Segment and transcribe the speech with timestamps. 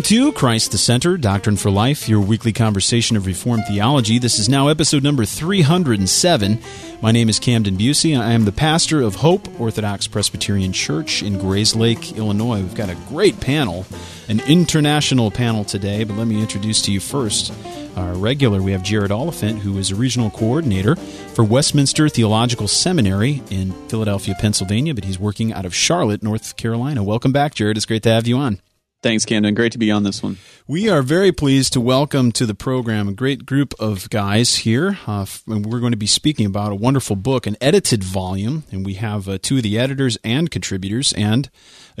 [0.00, 4.18] Welcome to Christ the Center, Doctrine for Life, your weekly conversation of Reformed theology.
[4.18, 6.58] This is now episode number 307.
[7.02, 8.18] My name is Camden Bucey.
[8.18, 12.62] I am the pastor of Hope Orthodox Presbyterian Church in Grayslake, Illinois.
[12.62, 13.84] We've got a great panel,
[14.26, 17.52] an international panel today, but let me introduce to you first
[17.94, 18.62] our regular.
[18.62, 24.34] We have Jared Oliphant, who is a regional coordinator for Westminster Theological Seminary in Philadelphia,
[24.40, 27.02] Pennsylvania, but he's working out of Charlotte, North Carolina.
[27.02, 27.76] Welcome back, Jared.
[27.76, 28.62] It's great to have you on.
[29.02, 29.54] Thanks, Camden.
[29.54, 30.36] Great to be on this one.
[30.66, 34.98] We are very pleased to welcome to the program a great group of guys here.
[35.06, 38.84] Uh, and we're going to be speaking about a wonderful book, an edited volume, and
[38.84, 41.48] we have uh, two of the editors and contributors and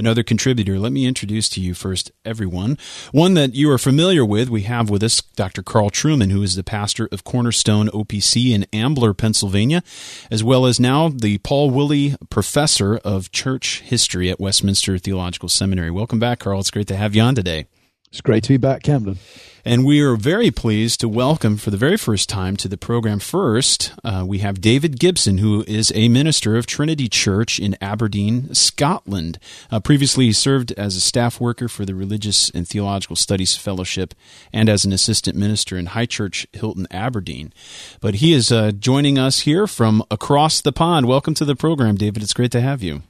[0.00, 0.78] another contributor.
[0.78, 2.78] Let me introduce to you first, everyone.
[3.12, 5.62] One that you are familiar with, we have with us Dr.
[5.62, 9.82] Carl Trueman, who is the pastor of Cornerstone OPC in Ambler, Pennsylvania,
[10.30, 15.90] as well as now the Paul Woolley Professor of Church History at Westminster Theological Seminary.
[15.90, 16.60] Welcome back, Carl.
[16.60, 17.66] It's great to have you on today.
[18.12, 19.18] It's great to be back, Camden.
[19.64, 23.20] And we are very pleased to welcome for the very first time to the program
[23.20, 28.52] first, uh, we have David Gibson, who is a minister of Trinity Church in Aberdeen,
[28.52, 29.38] Scotland.
[29.70, 34.12] Uh, previously, he served as a staff worker for the Religious and Theological Studies Fellowship
[34.52, 37.52] and as an assistant minister in High Church Hilton, Aberdeen.
[38.00, 41.06] But he is uh, joining us here from across the pond.
[41.06, 42.24] Welcome to the program, David.
[42.24, 43.02] It's great to have you.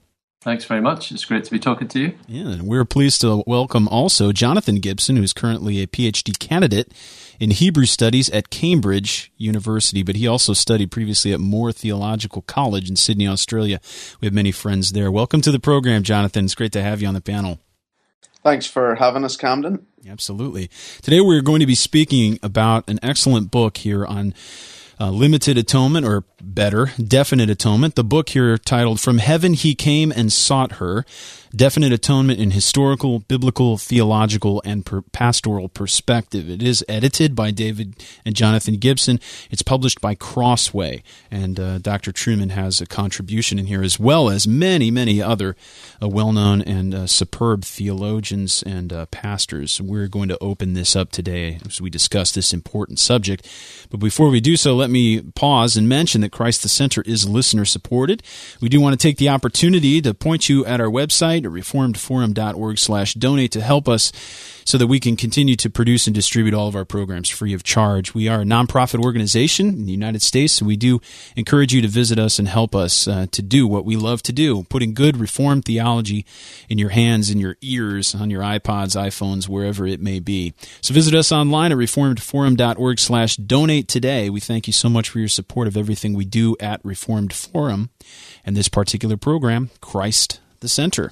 [0.43, 1.13] Thanks very much.
[1.13, 2.15] It's great to be talking to you.
[2.27, 6.95] Yeah, and we're pleased to welcome also Jonathan Gibson, who's currently a PhD candidate
[7.39, 12.89] in Hebrew studies at Cambridge University, but he also studied previously at Moore Theological College
[12.89, 13.81] in Sydney, Australia.
[14.23, 15.11] We have many friends there.
[15.11, 16.47] Welcome to the program, Jonathan.
[16.47, 17.59] It's great to have you on the panel.
[18.43, 19.87] Thanks for having us, Camden.
[20.09, 20.71] Absolutely.
[21.03, 24.33] Today we're going to be speaking about an excellent book here on
[25.01, 27.95] uh, Limited Atonement, or better, Definite Atonement.
[27.95, 31.07] The book here titled From Heaven He Came and Sought Her
[31.55, 36.49] definite atonement in historical, biblical, theological, and per- pastoral perspective.
[36.49, 39.21] It is edited by David and Jonathan Gibson.
[39.51, 42.13] It's published by Crossway, and uh, Dr.
[42.13, 45.57] Trueman has a contribution in here as well as many, many other
[46.01, 49.81] uh, well-known and uh, superb theologians and uh, pastors.
[49.81, 53.47] We're going to open this up today as we discuss this important subject.
[53.91, 57.29] But before we do so, let me pause and mention that Christ the Center is
[57.29, 58.23] listener supported.
[58.61, 61.65] We do want to take the opportunity to point you at our website website at
[61.65, 64.13] reformedforum.org slash donate to help us
[64.65, 67.65] so that we can continue to produce and distribute all of our programs free of
[67.65, 68.15] charge.
[68.15, 71.01] We are a nonprofit organization in the United States, so we do
[71.35, 74.33] encourage you to visit us and help us uh, to do what we love to
[74.33, 76.25] do, putting good reformed theology
[76.69, 80.55] in your hands, in your ears, on your iPods, iPhones, wherever it may be.
[80.83, 84.31] So visit us online at reformedforum.org slash donate today.
[84.31, 87.91] We thank you so much for your support of everything we do at Reformed Forum
[88.45, 91.11] and this particular program, Christ the Center.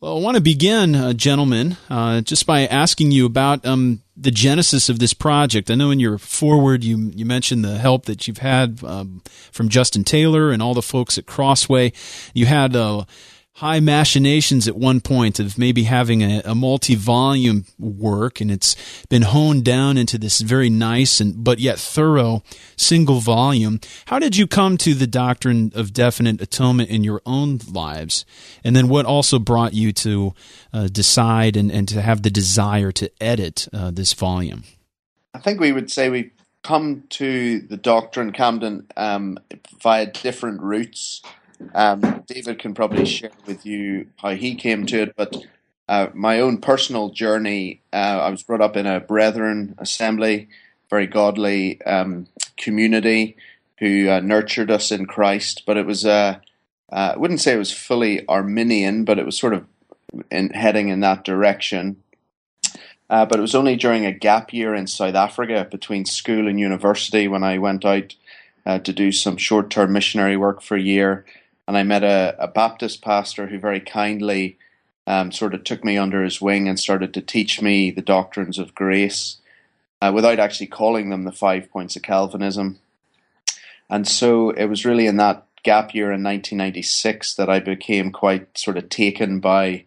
[0.00, 4.30] Well, I want to begin, uh, gentlemen, uh, just by asking you about um, the
[4.30, 5.70] genesis of this project.
[5.70, 9.20] I know in your forward you you mentioned the help that you've had um,
[9.52, 11.92] from Justin Taylor and all the folks at Crossway.
[12.32, 13.04] You had uh,
[13.60, 18.74] high machinations at one point of maybe having a, a multi-volume work and it's
[19.10, 22.42] been honed down into this very nice and but yet thorough
[22.76, 23.78] single volume.
[24.06, 28.24] How did you come to the doctrine of definite atonement in your own lives?
[28.64, 30.34] And then what also brought you to
[30.72, 34.64] uh, decide and, and to have the desire to edit uh, this volume?
[35.34, 36.30] I think we would say we
[36.62, 39.36] come to the doctrine camden um,
[39.82, 41.20] via different routes
[41.74, 45.36] um, David can probably share with you how he came to it, but
[45.88, 50.48] uh, my own personal journey, uh, I was brought up in a brethren assembly,
[50.88, 53.36] very godly um, community
[53.78, 56.38] who uh, nurtured us in Christ, but it was, uh,
[56.92, 59.66] uh, I wouldn't say it was fully Arminian, but it was sort of
[60.30, 62.02] in, heading in that direction.
[63.08, 66.60] Uh, but it was only during a gap year in South Africa between school and
[66.60, 68.14] university when I went out
[68.66, 71.24] to do some short term missionary work for a year
[71.70, 74.58] and I met a, a Baptist pastor who very kindly
[75.06, 78.58] um, sort of took me under his wing and started to teach me the doctrines
[78.58, 79.36] of grace
[80.02, 82.80] uh, without actually calling them the five points of Calvinism.
[83.88, 88.58] And so it was really in that gap year in 1996 that I became quite
[88.58, 89.84] sort of taken by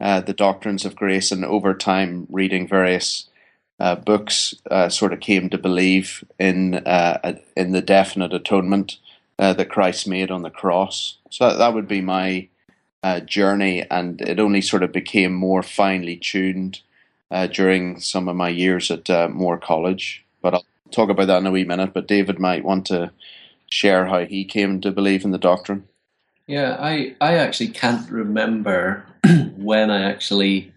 [0.00, 3.28] uh, the doctrines of grace, and over time, reading various
[3.78, 8.96] uh, books, uh, sort of came to believe in uh, in the definite atonement
[9.38, 11.18] uh, that Christ made on the cross.
[11.30, 12.48] So that, that would be my
[13.02, 16.80] uh, journey, and it only sort of became more finely tuned
[17.30, 20.24] uh, during some of my years at uh, Moore College.
[20.42, 21.92] But I'll talk about that in a wee minute.
[21.92, 23.12] But David might want to
[23.70, 25.88] share how he came to believe in the doctrine.
[26.46, 29.04] Yeah, I, I actually can't remember
[29.56, 30.72] when I actually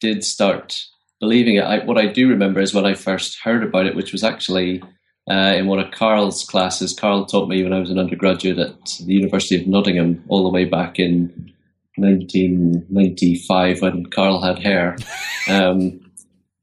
[0.00, 0.86] did start
[1.20, 1.64] believing it.
[1.64, 4.82] I, what I do remember is when I first heard about it, which was actually
[5.30, 6.92] uh, in one of Carl's classes.
[6.92, 10.50] Carl taught me when I was an undergraduate at the University of Nottingham, all the
[10.50, 11.52] way back in
[11.96, 14.96] 1995 when Carl had hair.
[15.48, 16.00] Um,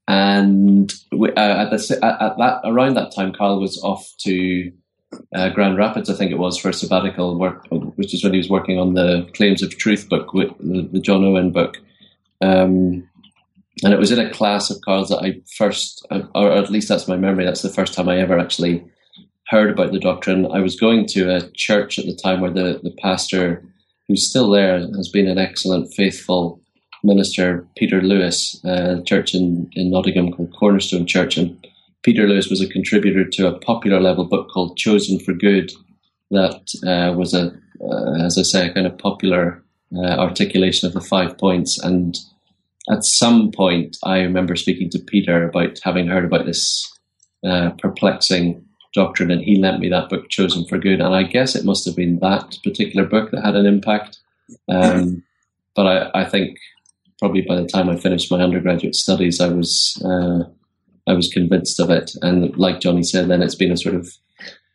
[0.08, 4.72] and we, uh, at, the, at, at, that around that time, Carl was off to
[5.36, 8.38] uh, Grand Rapids, I think it was, for a sabbatical work, which is when he
[8.38, 11.78] was working on the Claims of Truth book, the, the John Owen book.
[12.40, 13.07] Um,
[13.84, 17.08] and it was in a class of Carl's that I first, or at least that's
[17.08, 18.84] my memory, that's the first time I ever actually
[19.48, 20.46] heard about the doctrine.
[20.52, 23.64] I was going to a church at the time where the, the pastor,
[24.08, 26.60] who's still there, has been an excellent, faithful
[27.04, 31.38] minister, Peter Lewis, a church in, in Nottingham called Cornerstone Church.
[31.38, 31.66] And
[32.04, 35.72] Peter Lewis was a contributor to a popular level book called Chosen for Good
[36.32, 39.64] that uh, was a, uh, as I say, a kind of popular
[39.96, 41.82] uh, articulation of the five points.
[41.82, 42.18] And
[42.90, 46.90] at some point, I remember speaking to Peter about having heard about this
[47.46, 48.64] uh, perplexing
[48.94, 51.02] doctrine, and he lent me that book, Chosen for Good.
[51.02, 54.20] And I guess it must have been that particular book that had an impact.
[54.70, 55.24] Um,
[55.76, 56.58] but I, I, think
[57.20, 60.46] probably by the time I finished my undergraduate studies, I was uh,
[61.08, 62.12] I was convinced of it.
[62.22, 64.14] And like Johnny said, then it's been a sort of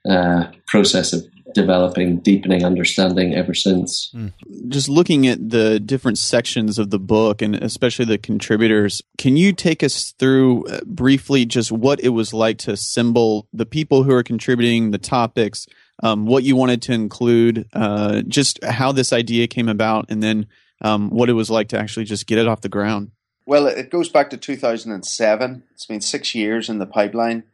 [0.08, 4.10] uh, process of developing, deepening understanding ever since.
[4.14, 4.32] Mm.
[4.69, 9.52] Just looking at the different sections of the book and especially the contributors, can you
[9.52, 14.12] take us through uh, briefly just what it was like to assemble the people who
[14.12, 15.66] are contributing, the topics,
[16.02, 20.46] um, what you wanted to include, uh, just how this idea came about, and then
[20.81, 23.12] um, what it was like to actually just get it off the ground?
[23.44, 25.62] Well, it goes back to 2007.
[25.72, 27.44] It's been six years in the pipeline.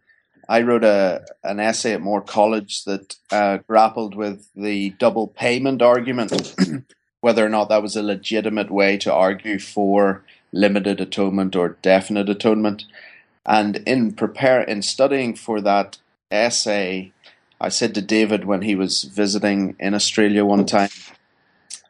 [0.48, 5.82] I wrote a an essay at Moore College that uh, grappled with the double payment
[5.82, 6.54] argument,
[7.20, 12.30] whether or not that was a legitimate way to argue for limited atonement or definite
[12.30, 12.84] atonement.
[13.44, 15.98] And in prepare in studying for that
[16.30, 17.12] essay,
[17.60, 20.90] I said to David when he was visiting in Australia one time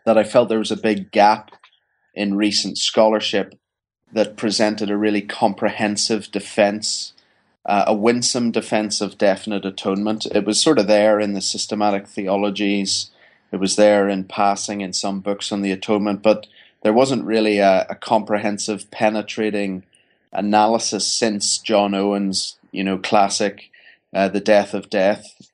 [0.04, 1.52] that I felt there was a big gap
[2.14, 3.54] in recent scholarship
[4.12, 7.12] that presented a really comprehensive defense
[7.66, 10.26] uh, a winsome defense of definite atonement.
[10.34, 13.10] It was sort of there in the systematic theologies.
[13.52, 16.46] It was there in passing in some books on the atonement, but
[16.82, 19.84] there wasn't really a, a comprehensive, penetrating
[20.32, 23.70] analysis since John Owen's, you know, classic,
[24.14, 25.50] uh, "The Death of Death,"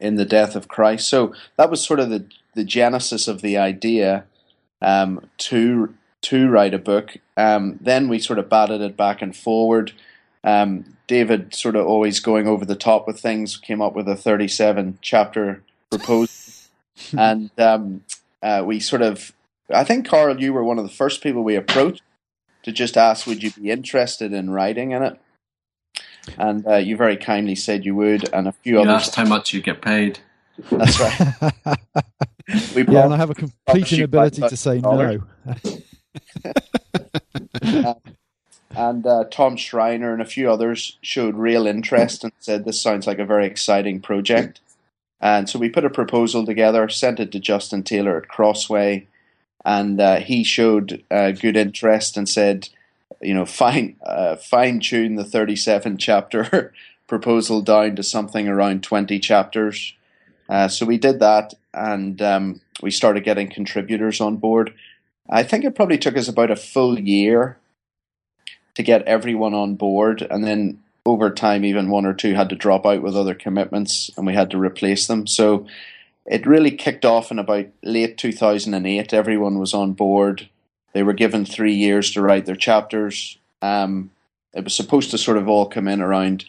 [0.00, 1.08] in the death of Christ.
[1.08, 4.24] So that was sort of the the genesis of the idea
[4.82, 7.16] um, to to write a book.
[7.36, 9.92] Um, then we sort of batted it back and forward.
[10.44, 14.16] Um, David, sort of always going over the top with things, came up with a
[14.16, 16.54] 37 chapter proposal.
[17.18, 18.04] and um,
[18.42, 19.32] uh, we sort of,
[19.72, 22.02] I think, Carl, you were one of the first people we approached
[22.62, 25.20] to just ask, would you be interested in writing in it?
[26.36, 29.08] And uh, you very kindly said you would, and a few you others.
[29.08, 30.18] asked how much you get paid.
[30.70, 31.52] That's right.
[32.74, 35.22] we yeah, and I have a complete inability to say no.
[37.62, 37.94] uh,
[38.78, 43.08] and uh, Tom Schreiner and a few others showed real interest and said this sounds
[43.08, 44.60] like a very exciting project.
[45.20, 49.08] And so we put a proposal together, sent it to Justin Taylor at Crossway,
[49.64, 52.68] and uh, he showed uh, good interest and said,
[53.20, 56.72] you know, fine uh, fine tune the thirty-seven chapter
[57.08, 59.92] proposal down to something around twenty chapters.
[60.48, 64.72] Uh, so we did that, and um, we started getting contributors on board.
[65.28, 67.58] I think it probably took us about a full year
[68.78, 72.54] to get everyone on board, and then over time, even one or two had to
[72.54, 75.26] drop out with other commitments, and we had to replace them.
[75.26, 75.66] So
[76.24, 79.12] it really kicked off in about late 2008.
[79.12, 80.48] Everyone was on board.
[80.92, 83.36] They were given three years to write their chapters.
[83.62, 84.12] Um,
[84.54, 86.44] it was supposed to sort of all come in around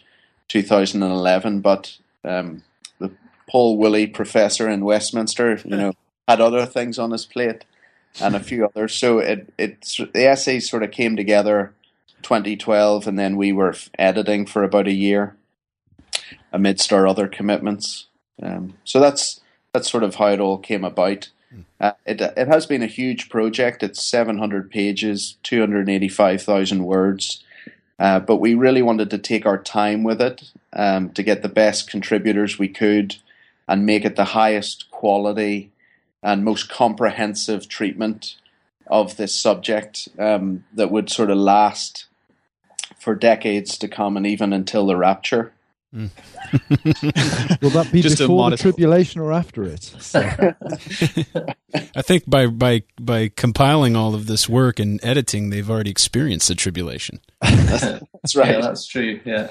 [0.50, 2.62] 2011, but um,
[3.00, 3.12] the
[3.50, 5.94] Paul Woolley professor in Westminster, you know,
[6.28, 7.66] had other things on his plate
[8.22, 8.94] and a few others.
[8.94, 9.82] So it it
[10.14, 11.74] the essays sort of came together
[12.24, 15.36] 2012, and then we were editing for about a year
[16.52, 18.08] amidst our other commitments.
[18.42, 19.42] Um, so that's
[19.74, 21.30] that's sort of how it all came about.
[21.52, 21.62] Hmm.
[21.80, 23.84] Uh, it it has been a huge project.
[23.84, 27.44] It's 700 pages, 285,000 words.
[28.00, 31.50] Uh, but we really wanted to take our time with it um, to get the
[31.50, 33.18] best contributors we could
[33.68, 35.72] and make it the highest quality
[36.24, 38.38] and most comprehensive treatment
[38.88, 42.06] of this subject um, that would sort of last
[43.00, 45.54] for decades to come and even until the rapture.
[45.96, 46.12] Mm.
[47.62, 49.92] Will that be Just before the tribulation or after it?
[51.96, 56.48] I think by by by compiling all of this work and editing, they've already experienced
[56.48, 57.22] the tribulation.
[57.42, 58.50] that's right.
[58.50, 59.20] Yeah, that's true.
[59.26, 59.50] Yeah.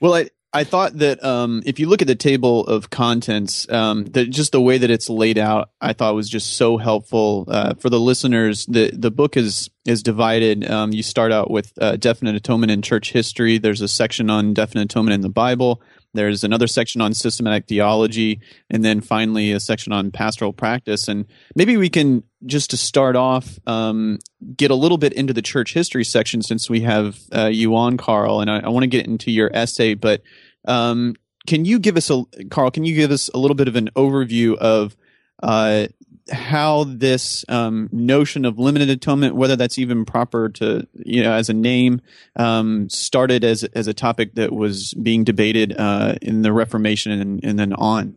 [0.00, 4.06] well, I I thought that um, if you look at the table of contents, um,
[4.06, 7.74] that just the way that it's laid out, I thought was just so helpful uh,
[7.74, 8.66] for the listeners.
[8.66, 10.68] the The book is is divided.
[10.68, 13.58] Um, you start out with uh, definite atonement in church history.
[13.58, 15.82] There's a section on definite atonement in the Bible.
[16.12, 21.08] There's another section on systematic theology, and then finally a section on pastoral practice.
[21.08, 24.18] And maybe we can just to start off um,
[24.56, 27.96] get a little bit into the church history section since we have uh, you on,
[27.96, 28.40] Carl.
[28.40, 30.22] And I, I want to get into your essay, but
[30.66, 31.14] um,
[31.46, 32.70] can you give us a Carl?
[32.70, 34.96] Can you give us a little bit of an overview of
[35.42, 35.86] uh,
[36.30, 41.48] how this um, notion of limited atonement, whether that's even proper to you know as
[41.48, 42.00] a name,
[42.36, 47.44] um, started as as a topic that was being debated uh, in the Reformation and,
[47.44, 48.16] and, then on.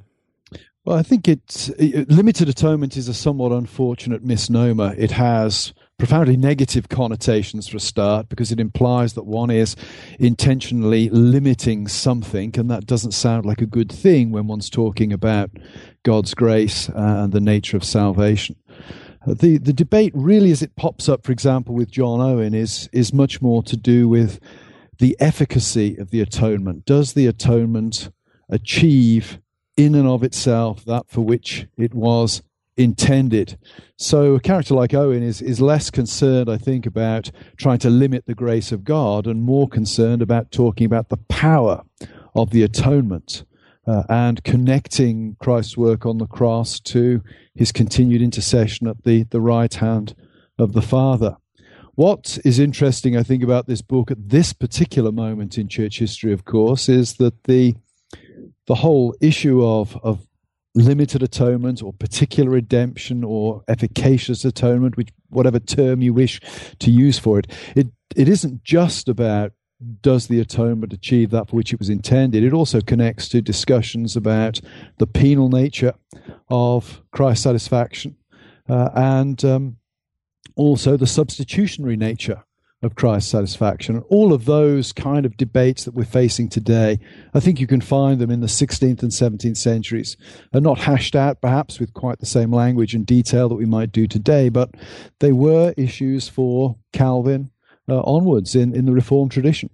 [0.86, 4.94] Well, I think it's it, limited atonement is a somewhat unfortunate misnomer.
[4.98, 9.76] It has profoundly negative connotations for a start because it implies that one is
[10.20, 15.52] intentionally limiting something, and that doesn't sound like a good thing when one's talking about
[16.04, 18.56] God's grace uh, and the nature of salvation.
[19.26, 23.14] The the debate really, as it pops up, for example, with John Owen, is is
[23.14, 24.40] much more to do with
[25.00, 26.86] the efficacy of the atonement.
[26.86, 28.10] Does the atonement
[28.50, 29.40] achieve
[29.78, 32.44] in and of itself that for which it was
[32.77, 33.58] intended.
[33.98, 38.25] So a character like Owen is is less concerned, I think, about trying to limit
[38.25, 41.84] the grace of God and more concerned about talking about the power
[42.36, 43.44] of the atonement
[43.86, 47.22] uh, and connecting Christ's work on the cross to
[47.56, 50.15] his continued intercession at the, the right hand
[50.58, 51.38] of the Father.
[51.96, 56.34] What is interesting, I think, about this book at this particular moment in church history,
[56.34, 57.75] of course, is that the
[58.65, 60.25] the whole issue of, of
[60.75, 66.39] limited atonement or particular redemption or efficacious atonement, which whatever term you wish
[66.80, 69.51] to use for it, it it isn't just about
[70.01, 72.44] does the atonement achieve that for which it was intended.
[72.44, 74.62] It also connects to discussions about
[74.98, 75.94] the penal nature
[76.50, 78.15] of Christ's satisfaction
[78.70, 79.77] uh, and um,
[80.56, 82.44] also the substitutionary nature
[82.86, 84.04] of Christ's satisfaction.
[84.10, 87.00] All of those kind of debates that we're facing today,
[87.34, 90.18] I think you can find them in the 16th and 17th centuries.
[90.54, 93.92] Are not hashed out perhaps with quite the same language and detail that we might
[93.92, 94.72] do today, but
[95.20, 97.52] they were issues for Calvin
[97.88, 99.70] uh, onwards in, in the Reformed tradition.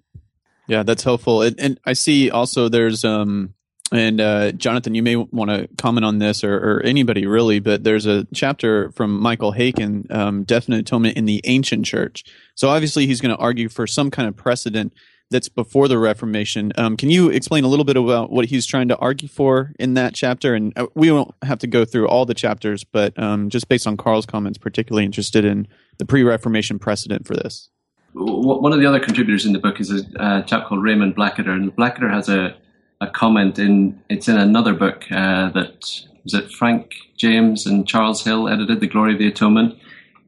[0.68, 1.42] Yeah, that's helpful.
[1.42, 3.56] And, and I see also there's um,
[3.92, 7.84] and uh, Jonathan, you may want to comment on this, or, or, anybody really, but
[7.84, 12.24] there's a chapter from Michael Haykin, um, definite atonement in the ancient church.
[12.56, 14.94] So obviously, he's going to argue for some kind of precedent
[15.32, 16.72] that's before the Reformation.
[16.78, 19.94] Um, can you explain a little bit about what he's trying to argue for in
[19.96, 20.56] that chapter?
[20.56, 23.88] And uh, we won't have to go through all the chapters, but um, just based
[23.88, 25.68] on Carl's comments, particularly interested in
[25.98, 27.70] the pre-Reformation precedent for this.
[28.14, 31.76] One of the other contributors in the book is a chap called Raymond Blacketer, and
[31.76, 32.56] Blacketer has a
[33.02, 35.86] a comment in it's in another book uh, that
[36.24, 39.78] was it Frank James and Charles Hill edited, The Glory of the Atonement.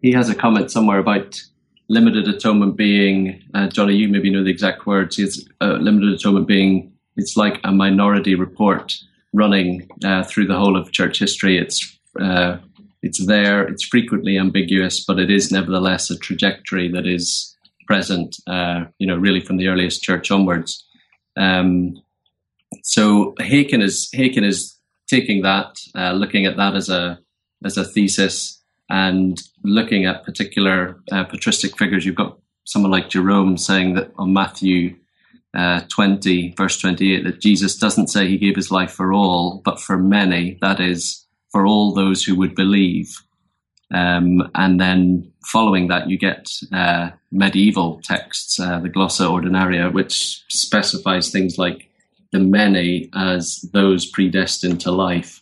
[0.01, 1.41] He has a comment somewhere about
[1.89, 3.95] limited atonement being uh, Johnny.
[3.95, 5.19] You maybe know the exact words.
[5.19, 8.97] It's uh, limited atonement being it's like a minority report
[9.33, 11.57] running uh, through the whole of church history.
[11.57, 12.57] It's uh,
[13.01, 13.67] it's there.
[13.67, 18.37] It's frequently ambiguous, but it is nevertheless a trajectory that is present.
[18.47, 20.85] Uh, you know, really from the earliest church onwards.
[21.35, 22.01] Um,
[22.81, 27.19] so Haykin is Haykin is taking that, uh, looking at that as a
[27.63, 32.05] as a thesis, and looking at particular uh, patristic figures.
[32.05, 34.95] You've got someone like Jerome saying that on Matthew
[35.53, 39.79] uh, 20, verse 28, that Jesus doesn't say he gave his life for all, but
[39.79, 40.57] for many.
[40.61, 43.13] That is, for all those who would believe.
[43.93, 50.43] Um, and then following that, you get uh, medieval texts, uh, the Glossa Ordinaria, which
[50.47, 51.89] specifies things like
[52.31, 55.41] the many as those predestined to life.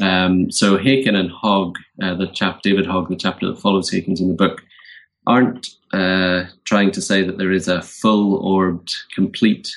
[0.00, 4.20] Um, so Haykin and Hogg, uh, the chap David Hogg, the chapter that follows Haykin's
[4.20, 4.62] in the book,
[5.26, 9.76] aren't uh, trying to say that there is a full-orbed, complete,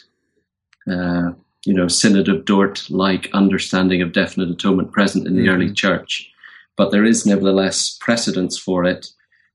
[0.92, 1.32] uh,
[1.66, 5.56] you know, synod of Dort-like understanding of definite atonement present in the mm-hmm.
[5.56, 6.30] early church,
[6.78, 9.08] but there is nevertheless precedence for it.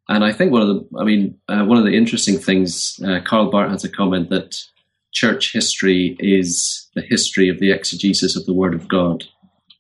[0.09, 3.21] And I think one of the, I mean, uh, one of the interesting things, uh,
[3.25, 4.63] Karl Barth has a comment that
[5.15, 9.25] church history is the history of the exegesis of the Word of God.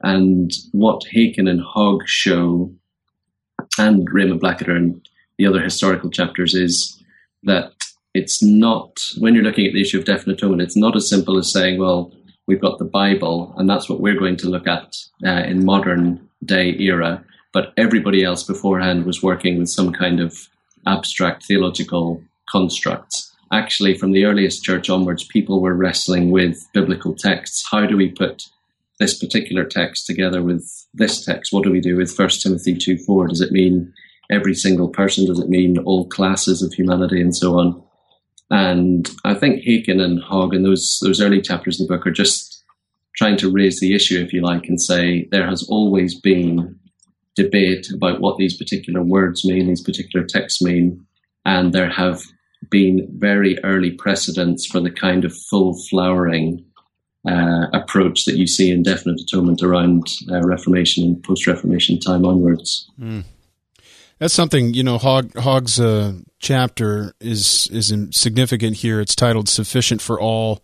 [0.02, 2.72] And what Haykin and Hogg show,
[3.78, 5.06] and Raymond Blacketer and
[5.38, 7.02] the other historical chapters, is
[7.42, 7.72] that
[8.14, 10.62] it's not when you're looking at the issue of definite atonement.
[10.62, 12.12] It's not as simple as saying, well,
[12.46, 16.28] we've got the Bible, and that's what we're going to look at uh, in modern
[16.44, 17.24] day era.
[17.52, 20.48] But everybody else beforehand was working with some kind of
[20.86, 23.33] abstract theological constructs.
[23.54, 27.64] Actually, from the earliest church onwards, people were wrestling with biblical texts.
[27.70, 28.42] How do we put
[28.98, 31.52] this particular text together with this text?
[31.52, 33.28] What do we do with 1 Timothy 2 4?
[33.28, 33.92] Does it mean
[34.28, 35.24] every single person?
[35.24, 37.80] Does it mean all classes of humanity and so on?
[38.50, 42.22] And I think Haykin and Hogg and those those early chapters of the book are
[42.24, 42.64] just
[43.14, 46.76] trying to raise the issue, if you like, and say there has always been
[47.36, 51.06] debate about what these particular words mean, these particular texts mean,
[51.44, 52.20] and there have
[52.70, 56.64] been very early precedents for the kind of full flowering
[57.26, 62.24] uh, approach that you see in definite atonement around uh, Reformation and post Reformation time
[62.24, 62.90] onwards.
[63.00, 63.24] Mm.
[64.18, 64.98] That's something you know.
[64.98, 69.00] Hogg's uh, chapter is is significant here.
[69.00, 70.62] It's titled "Sufficient for All,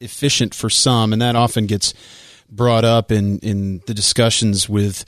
[0.00, 1.94] Efficient for Some," and that often gets
[2.48, 5.04] brought up in in the discussions with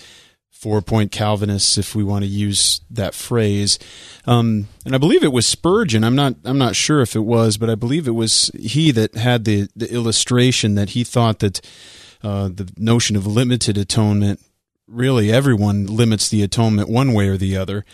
[0.64, 3.78] four point Calvinists, if we want to use that phrase.
[4.26, 6.02] Um, and I believe it was Spurgeon.
[6.02, 9.14] I'm not I'm not sure if it was, but I believe it was he that
[9.14, 11.60] had the the illustration that he thought that
[12.22, 14.40] uh, the notion of limited atonement
[14.88, 17.84] really everyone limits the atonement one way or the other.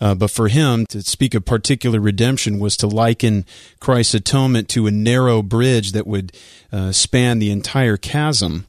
[0.00, 3.44] Uh, but for him to speak of particular redemption was to liken
[3.80, 6.30] Christ's atonement to a narrow bridge that would
[6.70, 8.66] uh, span the entire chasm.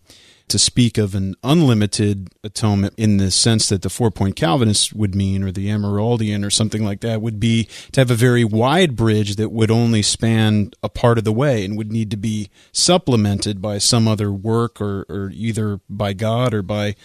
[0.51, 5.15] To speak of an unlimited atonement in the sense that the four point Calvinist would
[5.15, 8.98] mean, or the Amyraldian, or something like that, would be to have a very wide
[8.98, 12.50] bridge that would only span a part of the way and would need to be
[12.74, 16.98] supplemented by some other work, or, or either by God or by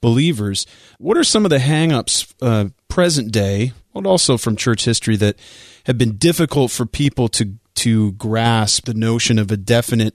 [0.00, 0.66] believers.
[0.96, 5.36] What are some of the hangups uh, present day, but also from church history, that
[5.84, 10.14] have been difficult for people to to grasp the notion of a definite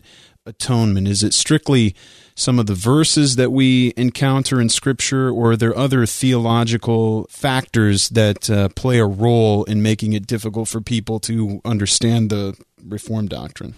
[0.51, 1.07] atonement?
[1.07, 1.95] Is it strictly
[2.35, 8.09] some of the verses that we encounter in Scripture, or are there other theological factors
[8.09, 13.29] that uh, play a role in making it difficult for people to understand the Reformed
[13.29, 13.75] doctrine?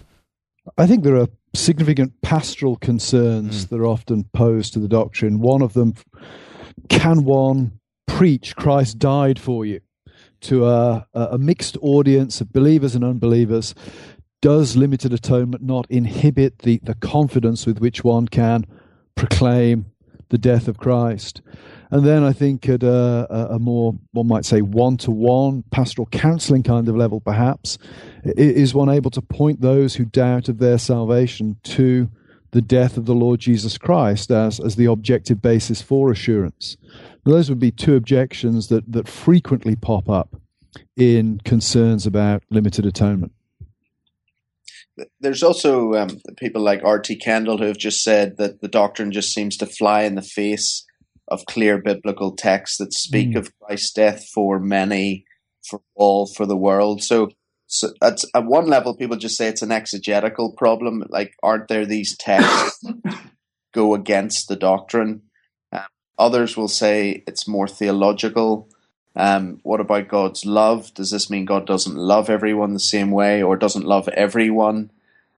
[0.77, 3.69] I think there are significant pastoral concerns mm.
[3.69, 5.39] that are often posed to the doctrine.
[5.39, 5.95] One of them
[6.89, 9.81] can one preach Christ died for you
[10.41, 13.73] to a, a mixed audience of believers and unbelievers?
[14.43, 18.65] Does limited atonement not inhibit the, the confidence with which one can
[19.15, 19.85] proclaim
[20.27, 21.41] the death of Christ?
[21.91, 26.07] And then I think at a, a more, one might say, one to one pastoral
[26.07, 27.77] counseling kind of level, perhaps,
[28.25, 32.09] is one able to point those who doubt of their salvation to
[32.51, 36.75] the death of the Lord Jesus Christ as, as the objective basis for assurance.
[37.23, 40.35] Those would be two objections that, that frequently pop up
[40.97, 43.31] in concerns about limited atonement.
[45.19, 47.15] There's also um, people like R.T.
[47.17, 50.85] Kendall who have just said that the doctrine just seems to fly in the face
[51.27, 53.37] of clear biblical texts that speak mm.
[53.37, 55.25] of Christ's death for many,
[55.67, 57.01] for all, for the world.
[57.01, 57.29] So,
[57.65, 61.03] so at, at one level, people just say it's an exegetical problem.
[61.09, 62.85] Like, aren't there these texts
[63.73, 65.23] go against the doctrine?
[65.71, 65.81] Um,
[66.19, 68.69] others will say it's more theological.
[69.15, 70.93] Um, what about God's love?
[70.93, 74.89] Does this mean God doesn't love everyone the same way or doesn't love everyone?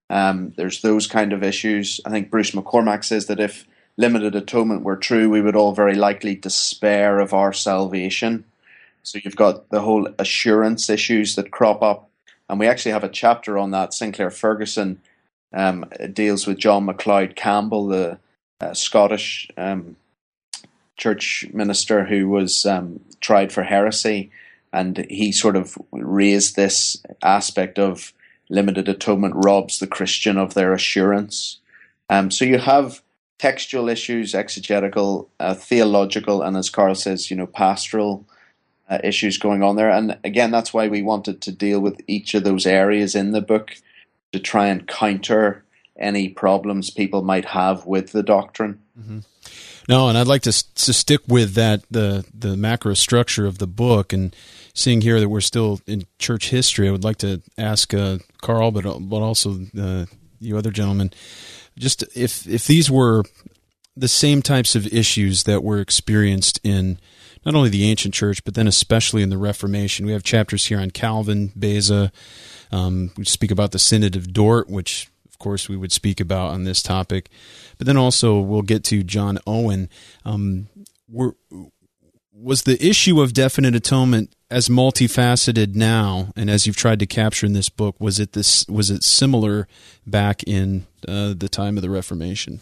[0.09, 1.99] Um, there's those kind of issues.
[2.05, 5.95] I think Bruce McCormack says that if limited atonement were true, we would all very
[5.95, 8.45] likely despair of our salvation.
[9.03, 12.09] So you've got the whole assurance issues that crop up.
[12.49, 13.93] And we actually have a chapter on that.
[13.93, 15.01] Sinclair Ferguson
[15.51, 18.19] um, deals with John MacLeod Campbell, the
[18.61, 19.95] uh, Scottish um,
[20.97, 24.31] church minister who was um, tried for heresy.
[24.71, 28.13] And he sort of raised this aspect of
[28.49, 31.59] limited atonement robs the Christian of their assurance.
[32.09, 33.01] Um, so you have
[33.37, 38.25] textual issues, exegetical, uh, theological, and as Carl says, you know, pastoral
[38.89, 39.89] uh, issues going on there.
[39.89, 43.41] And again, that's why we wanted to deal with each of those areas in the
[43.41, 43.75] book
[44.31, 45.63] to try and counter
[45.97, 48.79] any problems people might have with the doctrine.
[48.99, 49.19] Mm-hmm.
[49.87, 53.67] No, and I'd like to to stick with that the the macro structure of the
[53.67, 54.35] book and
[54.73, 56.87] seeing here that we're still in church history.
[56.87, 60.05] I would like to ask uh, Carl, but but also uh,
[60.39, 61.11] you other gentlemen
[61.77, 63.23] just if if these were
[63.97, 66.99] the same types of issues that were experienced in
[67.45, 70.05] not only the ancient church, but then especially in the Reformation.
[70.05, 72.11] We have chapters here on Calvin, Beza.
[72.71, 75.09] Um, we speak about the Synod of Dort, which,
[75.45, 77.29] course, we would speak about on this topic.
[77.77, 79.89] But then also we'll get to John Owen.
[80.25, 80.69] Um,
[82.33, 87.45] was the issue of definite atonement as multifaceted now, and as you've tried to capture
[87.45, 89.67] in this book, was it this was it similar
[90.07, 92.59] back in uh, the time of the Reformation?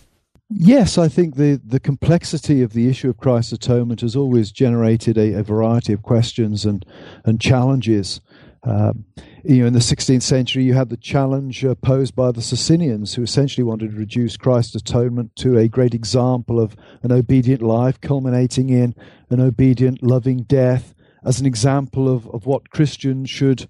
[0.49, 5.17] Yes, I think the, the complexity of the issue of Christ's atonement has always generated
[5.17, 6.85] a, a variety of questions and
[7.23, 8.19] and challenges.
[8.65, 9.05] Um,
[9.43, 13.13] you know, in the 16th century, you had the challenge uh, posed by the Socinians,
[13.13, 17.99] who essentially wanted to reduce Christ's atonement to a great example of an obedient life,
[17.99, 18.95] culminating in
[19.29, 20.93] an obedient, loving death,
[21.25, 23.67] as an example of, of what Christians should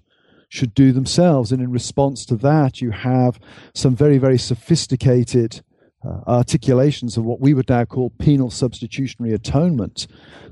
[0.48, 1.50] should do themselves.
[1.50, 3.40] And in response to that, you have
[3.74, 5.62] some very, very sophisticated
[6.06, 10.06] uh, articulations of what we would now call penal substitutionary atonement,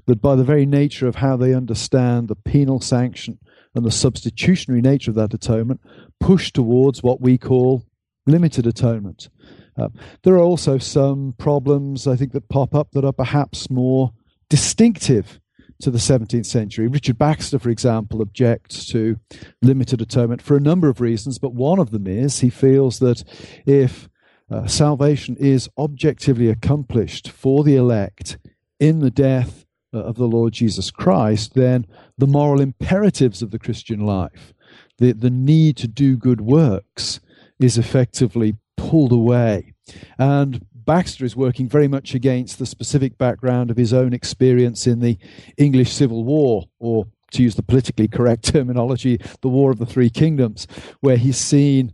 [0.06, 3.38] that by the very nature of how they understand the penal sanction
[3.74, 5.80] and the substitutionary nature of that atonement
[6.20, 7.84] push towards what we call
[8.26, 9.28] limited atonement.
[9.76, 9.88] Uh,
[10.22, 14.12] there are also some problems, I think, that pop up that are perhaps more
[14.50, 15.40] distinctive
[15.80, 16.86] to the 17th century.
[16.86, 19.18] Richard Baxter, for example, objects to
[19.62, 23.24] limited atonement for a number of reasons, but one of them is he feels that
[23.66, 24.08] if
[24.50, 28.38] uh, salvation is objectively accomplished for the elect
[28.78, 33.58] in the death Uh, of the Lord Jesus Christ, then the moral imperatives of the
[33.58, 34.54] Christian life,
[34.96, 37.20] the, the need to do good works,
[37.60, 39.74] is effectively pulled away.
[40.18, 45.00] And Baxter is working very much against the specific background of his own experience in
[45.00, 45.18] the
[45.58, 50.10] English Civil War, or to use the politically correct terminology, the War of the Three
[50.10, 50.66] Kingdoms,
[51.00, 51.92] where he's seen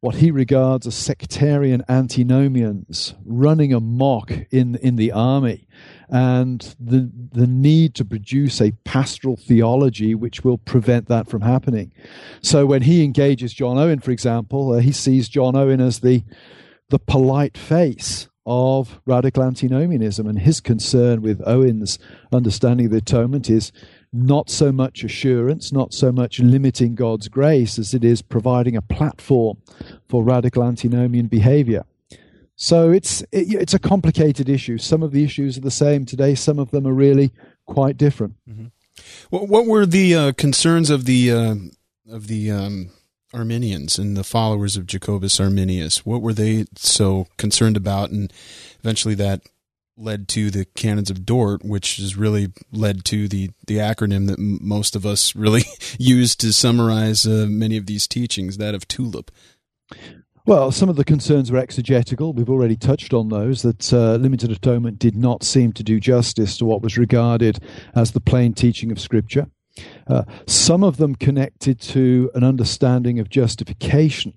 [0.00, 5.66] what he regards as sectarian antinomians running amok in, in the army
[6.08, 11.92] and the, the need to produce a pastoral theology which will prevent that from happening.
[12.40, 16.22] So when he engages John Owen, for example, uh, he sees John Owen as the,
[16.90, 21.98] the polite face of radical antinomianism, and his concern with Owen's
[22.32, 23.72] understanding of the atonement is
[24.12, 28.82] not so much assurance, not so much limiting God's grace as it is providing a
[28.82, 29.58] platform
[30.08, 31.84] for radical antinomian behavior.
[32.56, 34.78] So it's it, it's a complicated issue.
[34.78, 36.34] Some of the issues are the same today.
[36.34, 37.32] Some of them are really
[37.66, 38.34] quite different.
[38.48, 38.66] Mm-hmm.
[39.30, 41.54] What, what, were the uh, concerns of the uh,
[42.10, 42.90] of the um,
[43.32, 46.04] Arminians and the followers of Jacobus Arminius?
[46.04, 48.32] What were they so concerned about, and
[48.80, 49.42] eventually that
[49.98, 54.38] led to the canons of Dort, which has really led to the the acronym that
[54.38, 55.62] m- most of us really
[55.98, 59.30] use to summarize uh, many of these teachings, that of TULIP.
[60.46, 62.32] Well, some of the concerns were exegetical.
[62.32, 66.56] We've already touched on those, that uh, limited atonement did not seem to do justice
[66.56, 67.58] to what was regarded
[67.94, 69.48] as the plain teaching of Scripture.
[70.06, 74.32] Uh, some of them connected to an understanding of justification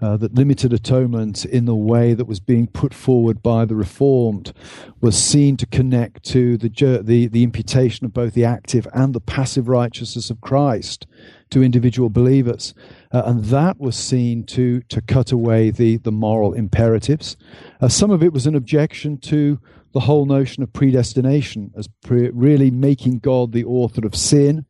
[0.00, 4.52] uh, that limited atonement in the way that was being put forward by the Reformed
[5.00, 6.68] was seen to connect to the,
[7.02, 11.06] the, the imputation of both the active and the passive righteousness of Christ
[11.50, 12.74] to individual believers.
[13.12, 17.36] Uh, and that was seen to, to cut away the, the moral imperatives.
[17.80, 19.58] Uh, some of it was an objection to
[19.92, 24.64] the whole notion of predestination as pre- really making God the author of sin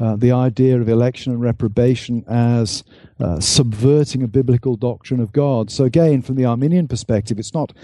[0.00, 2.82] uh, the idea of election and reprobation as
[3.20, 5.70] uh, subverting a biblical doctrine of God.
[5.70, 7.74] So, again, from the Arminian perspective, it's not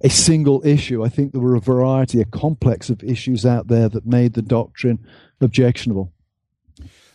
[0.00, 1.04] a single issue.
[1.04, 4.42] I think there were a variety, a complex of issues out there that made the
[4.42, 5.04] doctrine
[5.40, 6.12] objectionable.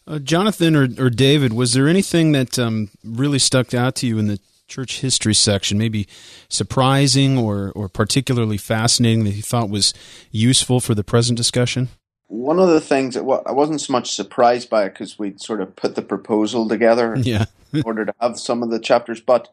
[0.05, 4.17] Uh, Jonathan or, or, David, was there anything that um, really stuck out to you
[4.17, 6.07] in the church history section, maybe
[6.49, 9.93] surprising or, or particularly fascinating that you thought was
[10.31, 11.89] useful for the present discussion?
[12.29, 15.61] One of the things that I wasn't so much surprised by it because we'd sort
[15.61, 17.45] of put the proposal together yeah.
[17.73, 19.49] in order to have some of the chapters, but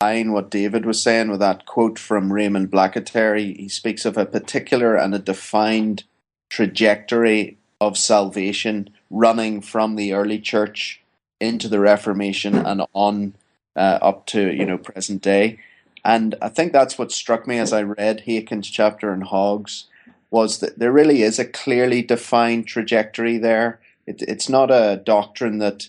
[0.00, 4.26] line what David was saying with that quote from Raymond Blacketer, he speaks of a
[4.26, 6.04] particular and a defined
[6.48, 11.02] trajectory of salvation running from the early church
[11.40, 13.34] into the Reformation and on
[13.76, 15.58] uh, up to you know present day.
[16.04, 19.86] And I think that's what struck me as I read Haykin's chapter in Hoggs
[20.30, 23.80] was that there really is a clearly defined trajectory there.
[24.06, 25.88] It, it's not a doctrine that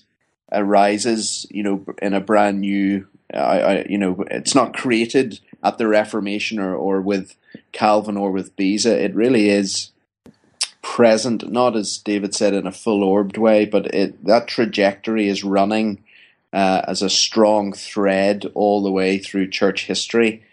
[0.52, 5.78] arises, you know, in a brand new, uh, I, you know, it's not created at
[5.78, 7.36] the Reformation or, or with
[7.71, 9.04] Calvin or with Beza.
[9.04, 9.91] It really is
[10.82, 15.43] present, not as David said in a full orbed way, but it that trajectory is
[15.43, 16.04] running
[16.54, 20.43] uh, as a strong thread all the way through church history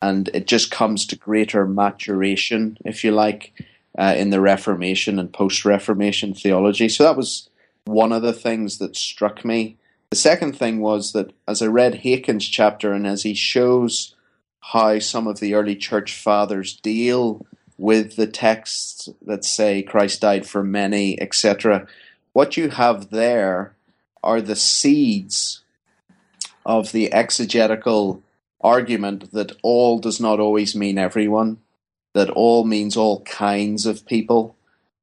[0.00, 3.52] and it just comes to greater maturation, if you like,
[3.98, 6.88] uh, in the Reformation and post Reformation theology.
[6.88, 7.48] So that was
[7.84, 9.76] one of the things that struck me.
[10.10, 14.14] The second thing was that as I read Haykin's chapter and as he shows
[14.60, 17.44] how some of the early church fathers deal
[17.76, 21.86] with the texts that say Christ died for many, etc.
[22.32, 23.74] What you have there
[24.22, 25.62] are the seeds
[26.66, 28.22] of the exegetical
[28.60, 31.58] argument that all does not always mean everyone,
[32.14, 34.56] that all means all kinds of people,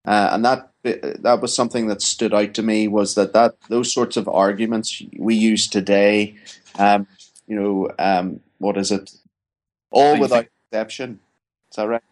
[0.06, 3.91] uh, and that that was something that stood out to me was that that those
[3.91, 6.36] sorts of arguments we use today,
[6.78, 7.08] um,
[7.48, 9.12] you know, um, what is it?
[9.91, 11.20] All without exception.
[11.72, 12.04] Is that right?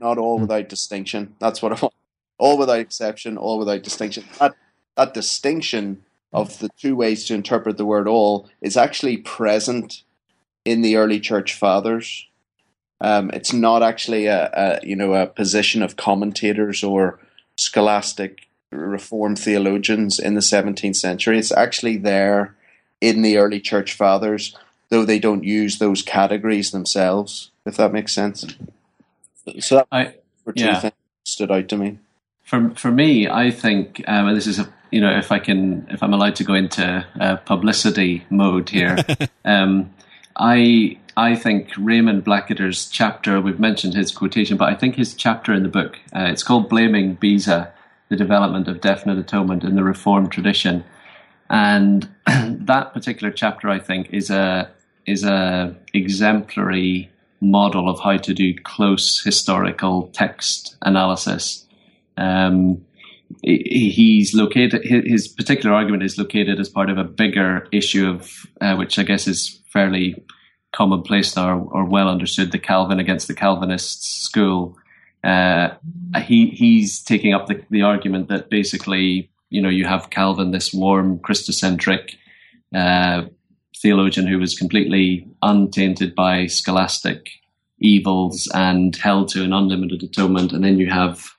[0.00, 0.42] Not all hmm.
[0.42, 1.34] without distinction.
[1.38, 1.94] That's what I want.
[2.38, 4.24] All without exception, all without distinction.
[4.38, 4.54] That
[4.96, 10.02] that distinction of the two ways to interpret the word all is actually present
[10.64, 12.26] in the early church fathers.
[13.00, 17.18] Um, it's not actually a, a, you know a position of commentators or
[17.56, 21.38] scholastic reformed theologians in the 17th century.
[21.38, 22.54] It's actually there
[23.00, 24.56] in the early church fathers,
[24.88, 27.50] though they don't use those categories themselves.
[27.66, 28.46] If that makes sense.
[29.58, 30.80] So that I, for two yeah.
[30.80, 30.94] things
[31.24, 31.98] stood out to me.
[32.44, 35.86] For for me, I think, um, and this is a you know, if I can,
[35.90, 38.98] if I'm allowed to go into uh, publicity mode here,
[39.44, 39.92] um,
[40.42, 43.40] I I think Raymond Blacketer's chapter.
[43.40, 46.00] We've mentioned his quotation, but I think his chapter in the book.
[46.14, 47.72] Uh, it's called "Blaming Beza:
[48.08, 50.84] The Development of Definite Atonement in the Reformed Tradition,"
[51.48, 54.68] and that particular chapter, I think, is a
[55.06, 57.08] is a exemplary
[57.40, 61.66] model of how to do close historical text analysis.
[62.16, 62.84] Um,
[63.42, 68.74] he's located his particular argument is located as part of a bigger issue of uh,
[68.74, 70.22] which I guess is fairly
[70.72, 74.76] commonplace now or, well understood the Calvin against the Calvinist school.
[75.22, 75.68] Uh,
[76.22, 80.74] he he's taking up the, the argument that basically you know you have Calvin this
[80.74, 82.16] warm Christocentric
[82.74, 83.22] uh,
[83.80, 87.28] theologian who was completely untainted by scholastic
[87.78, 91.30] evils and held to an unlimited atonement, and then you have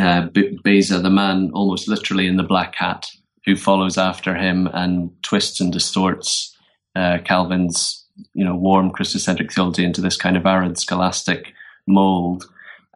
[0.00, 0.26] uh,
[0.64, 3.08] Beza, the man almost literally in the black hat,
[3.44, 6.55] who follows after him and twists and distorts
[6.96, 11.52] uh, Calvin's you know warm Christocentric theology into this kind of arid scholastic
[11.86, 12.46] mold,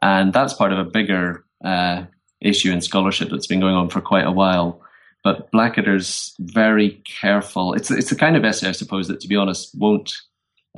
[0.02, 2.04] and that's part of a bigger uh,
[2.40, 4.80] issue in scholarship that's been going on for quite a while.
[5.22, 7.74] But Blacketer's very careful.
[7.74, 10.12] It's it's the kind of essay, I suppose, that to be honest won't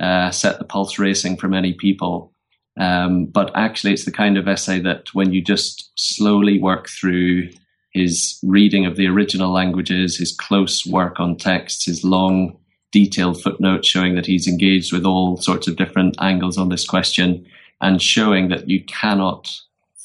[0.01, 2.33] uh, set the pulse racing for many people.
[2.77, 7.49] Um, but actually, it's the kind of essay that when you just slowly work through
[7.91, 12.57] his reading of the original languages, his close work on texts, his long,
[12.93, 17.45] detailed footnotes showing that he's engaged with all sorts of different angles on this question,
[17.81, 19.51] and showing that you cannot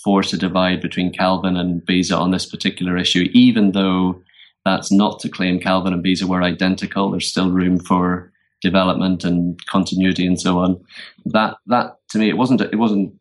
[0.03, 4.21] force a divide between Calvin and Beza on this particular issue, even though
[4.65, 7.11] that's not to claim Calvin and Beza were identical.
[7.11, 10.85] There's still room for development and continuity and so on.
[11.27, 13.15] That that to me, it wasn't it wasn't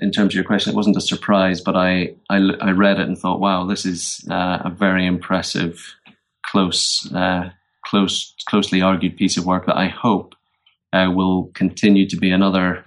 [0.00, 3.08] in terms of your question, it wasn't a surprise, but I I, I read it
[3.08, 5.96] and thought, wow, this is uh, a very impressive,
[6.44, 7.50] close, uh,
[7.86, 10.34] close, closely argued piece of work that I hope
[10.92, 12.84] uh, will continue to be another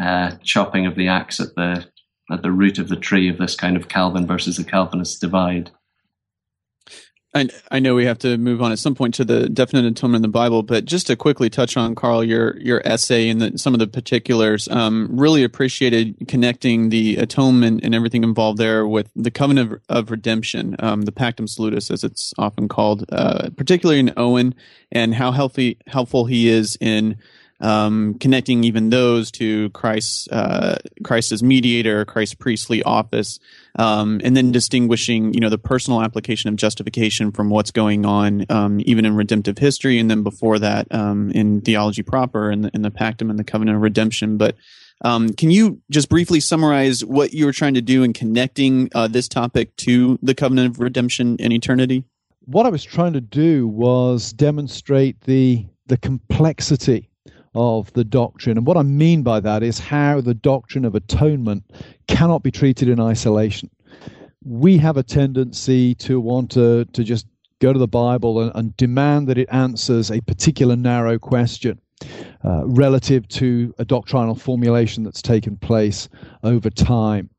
[0.00, 1.86] uh, chopping of the axe at the
[2.30, 5.70] at the root of the tree of this kind of Calvin versus the Calvinist divide.
[7.34, 10.16] I, I know we have to move on at some point to the definite atonement
[10.16, 13.58] in the Bible, but just to quickly touch on Carl, your your essay and the,
[13.58, 14.68] some of the particulars.
[14.68, 20.10] Um, really appreciated connecting the atonement and everything involved there with the covenant of, of
[20.10, 24.54] redemption, um, the Pactum Salutis, as it's often called, uh, particularly in Owen,
[24.90, 27.16] and how healthy helpful he is in
[27.62, 33.38] um, connecting even those to Christ, uh, Christ as mediator, Christ's priestly office,
[33.78, 38.44] um, and then distinguishing, you know, the personal application of justification from what's going on,
[38.50, 42.70] um, even in redemptive history, and then before that, um, in theology proper, and the,
[42.74, 44.36] in the Pactum and the covenant of redemption.
[44.36, 44.56] But
[45.02, 49.06] um, can you just briefly summarize what you were trying to do in connecting uh,
[49.06, 52.04] this topic to the covenant of redemption and eternity?
[52.44, 57.11] What I was trying to do was demonstrate the the complexity
[57.54, 58.56] of the doctrine.
[58.56, 61.64] And what I mean by that is how the doctrine of atonement
[62.06, 63.70] cannot be treated in isolation.
[64.44, 67.26] We have a tendency to want to, to just
[67.60, 71.78] go to the Bible and, and demand that it answers a particular narrow question.
[72.44, 76.08] Uh, relative to a doctrinal formulation that's taken place
[76.42, 77.30] over time.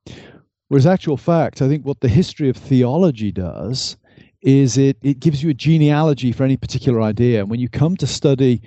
[0.69, 3.97] Whereas, actual fact, I think what the history of theology does
[4.41, 7.41] is it, it gives you a genealogy for any particular idea.
[7.41, 8.61] And when you come to study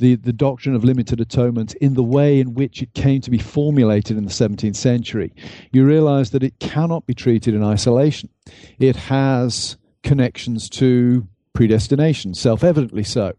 [0.00, 3.38] the, the doctrine of limited atonement in the way in which it came to be
[3.38, 5.32] formulated in the 17th century,
[5.72, 8.28] you realize that it cannot be treated in isolation.
[8.78, 13.34] It has connections to predestination, self evidently so.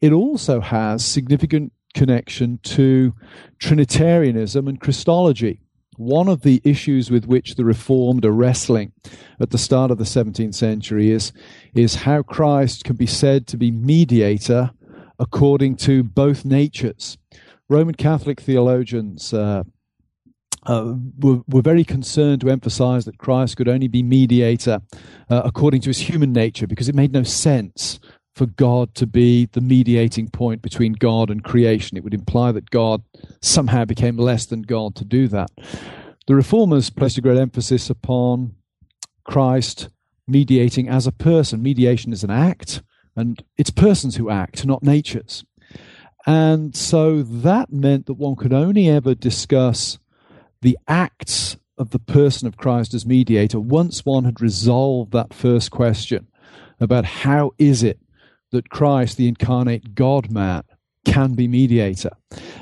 [0.00, 3.14] It also has significant connection to
[3.58, 5.60] Trinitarianism and Christology.
[5.96, 8.92] one of the issues with which the Reformed are wrestling
[9.38, 11.32] at the start of the 17th century is,
[11.72, 14.72] is how Christ can be said to be mediator
[15.18, 17.16] according to both natures.
[17.68, 19.64] Roman Catholic theologians uh,
[20.66, 24.80] uh, were, were, very concerned to emphasize that Christ could only be mediator
[25.28, 28.00] uh, according to his human nature because it made no sense
[28.34, 31.96] for God to be the mediating point between God and creation.
[31.96, 33.02] It would imply that God
[33.40, 35.50] somehow became less than God to do that.
[36.26, 38.54] The reformers placed a great emphasis upon
[39.24, 39.88] Christ
[40.26, 41.62] mediating as a person.
[41.62, 42.82] Mediation is an act,
[43.16, 45.44] and it's persons who act, not natures.
[46.26, 49.98] And so that meant that one could only ever discuss
[50.62, 55.70] the acts of the person of Christ as mediator once one had resolved that first
[55.70, 56.28] question
[56.80, 57.98] about how is it
[58.52, 60.62] that Christ, the incarnate God man,
[61.04, 62.12] can be mediator.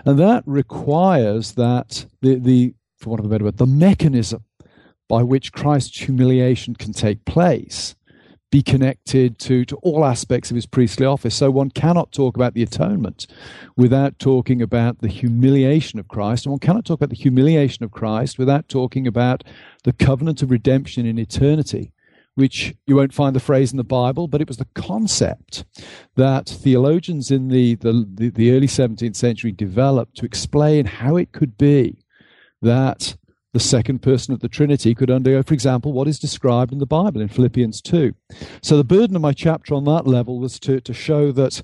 [0.04, 4.44] And that requires that the, the for want of a better word, the mechanism
[5.08, 7.94] by which Christ's humiliation can take place
[8.52, 11.34] be connected to, to all aspects of his priestly office.
[11.34, 13.26] So one cannot talk about the atonement
[13.78, 17.90] without talking about the humiliation of Christ, and one cannot talk about the humiliation of
[17.90, 19.42] Christ without talking about
[19.84, 21.92] the covenant of redemption in eternity
[22.34, 25.66] which you won't find the phrase in the Bible, but it was the concept
[26.16, 31.32] that theologians in the, the, the, the early 17th century developed to explain how it
[31.32, 31.98] could be
[32.62, 33.16] that
[33.52, 36.86] the second person of the Trinity could undergo, for example, what is described in the
[36.86, 38.14] Bible in Philippians 2.
[38.62, 41.60] So the burden of my chapter on that level was to, to show that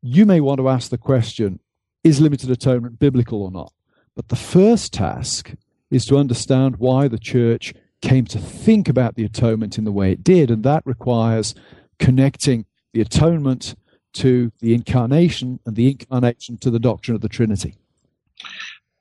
[0.00, 1.60] you may want to ask the question
[2.04, 3.72] is limited atonement biblical or not?
[4.14, 5.52] But the first task
[5.90, 10.12] is to understand why the church came to think about the atonement in the way
[10.12, 11.54] it did, and that requires
[11.98, 13.74] connecting the atonement
[14.14, 17.74] to the incarnation and the incarnation to the doctrine of the Trinity.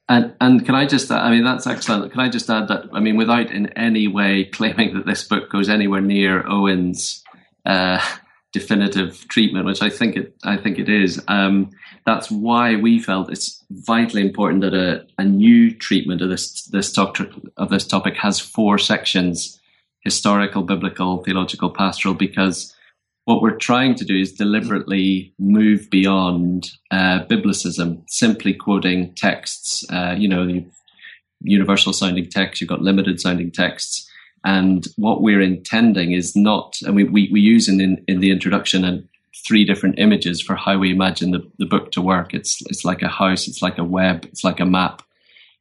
[0.07, 2.11] And, and can I just, I mean, that's excellent.
[2.11, 5.49] Can I just add that, I mean, without in any way claiming that this book
[5.49, 7.23] goes anywhere near Owen's
[7.65, 7.99] uh,
[8.53, 11.21] definitive treatment, which I think it, I think it is.
[11.27, 11.71] Um,
[12.05, 16.93] that's why we felt it's vitally important that a, a new treatment of this this
[16.93, 19.59] topic of this topic has four sections:
[20.01, 22.74] historical, biblical, theological, pastoral, because
[23.25, 29.83] what we're trying to do is deliberately move beyond uh, biblicism, simply quoting texts.
[29.91, 30.63] Uh, you know,
[31.41, 34.09] universal sounding texts, you've got limited sounding texts.
[34.43, 38.29] And what we're intending is not, and we, we, we use in, in, in the
[38.29, 39.07] introduction and
[39.45, 42.33] three different images for how we imagine the, the book to work.
[42.33, 45.01] It's it's like a house, it's like a web, it's like a map.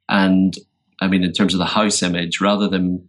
[0.08, 0.54] And
[1.00, 3.08] I mean, in terms of the house image, rather than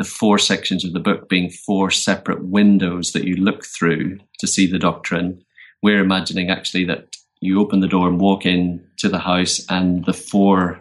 [0.00, 4.46] the four sections of the book being four separate windows that you look through to
[4.46, 5.44] see the doctrine,
[5.82, 10.06] we're imagining actually that you open the door and walk in to the house, and
[10.06, 10.80] the four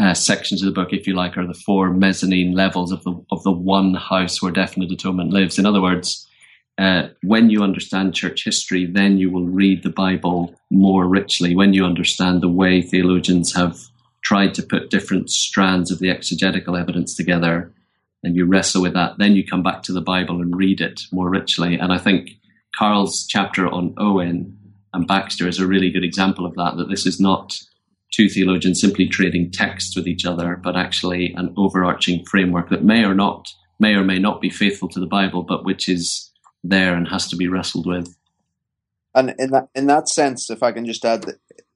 [0.00, 3.12] uh, sections of the book, if you like, are the four mezzanine levels of the
[3.30, 5.58] of the one house where definite atonement lives.
[5.58, 6.26] In other words,
[6.78, 11.54] uh, when you understand church history, then you will read the Bible more richly.
[11.54, 13.78] When you understand the way theologians have
[14.22, 17.70] tried to put different strands of the exegetical evidence together,
[18.22, 21.02] and you wrestle with that, then you come back to the Bible and read it
[21.12, 21.76] more richly.
[21.76, 22.30] And I think
[22.76, 24.56] Carl's chapter on Owen
[24.92, 27.54] and Baxter is a really good example of that, that this is not
[28.12, 33.04] two theologians simply trading texts with each other, but actually an overarching framework that may
[33.04, 33.48] or not
[33.78, 36.32] may or may not be faithful to the Bible, but which is
[36.64, 38.16] there and has to be wrestled with.
[39.14, 41.26] And in that in that sense, if I can just add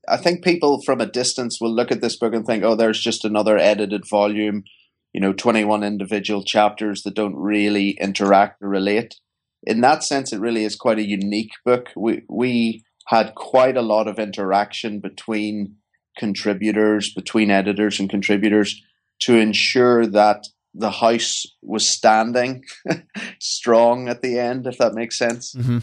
[0.08, 3.00] I think people from a distance will look at this book and think, oh, there's
[3.00, 4.64] just another edited volume
[5.12, 9.16] you know, 21 individual chapters that don't really interact or relate.
[9.64, 11.90] In that sense, it really is quite a unique book.
[11.96, 15.76] We, we had quite a lot of interaction between
[16.16, 18.82] contributors, between editors and contributors
[19.20, 22.64] to ensure that the house was standing
[23.40, 25.54] strong at the end, if that makes sense.
[25.54, 25.78] Mm-hmm.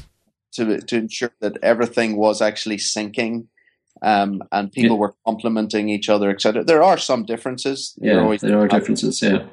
[0.53, 3.47] To, to ensure that everything was actually sinking
[4.01, 5.01] um, and people yeah.
[5.01, 6.63] were complimenting each other, etc.
[6.63, 7.97] There are some differences.
[7.97, 9.21] Yeah, there are differences.
[9.21, 9.45] Yeah,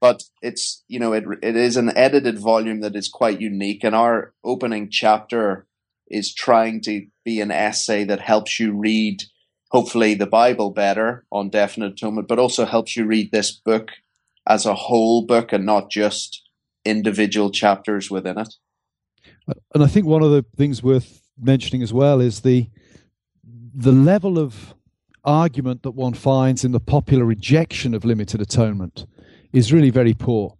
[0.00, 3.94] but it's you know it it is an edited volume that is quite unique, and
[3.94, 5.66] our opening chapter
[6.08, 9.22] is trying to be an essay that helps you read
[9.70, 13.90] hopefully the Bible better on definite atonement, but also helps you read this book
[14.46, 16.42] as a whole book and not just
[16.84, 18.54] individual chapters within it.
[19.74, 22.68] And I think one of the things worth mentioning as well is the
[23.74, 24.74] the level of
[25.24, 29.06] argument that one finds in the popular rejection of limited atonement
[29.52, 30.56] is really very poor.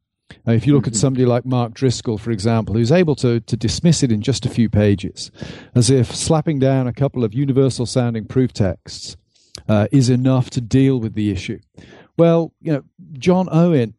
[0.47, 1.01] Now, if you look at mm-hmm.
[1.01, 4.51] somebody like Mark Driscoll, for example, who's able to, to dismiss it in just a
[4.51, 5.31] few pages,
[5.75, 9.17] as if slapping down a couple of universal sounding proof texts
[9.69, 11.59] uh, is enough to deal with the issue.
[12.19, 12.83] Well, you know,
[13.13, 13.95] John Owen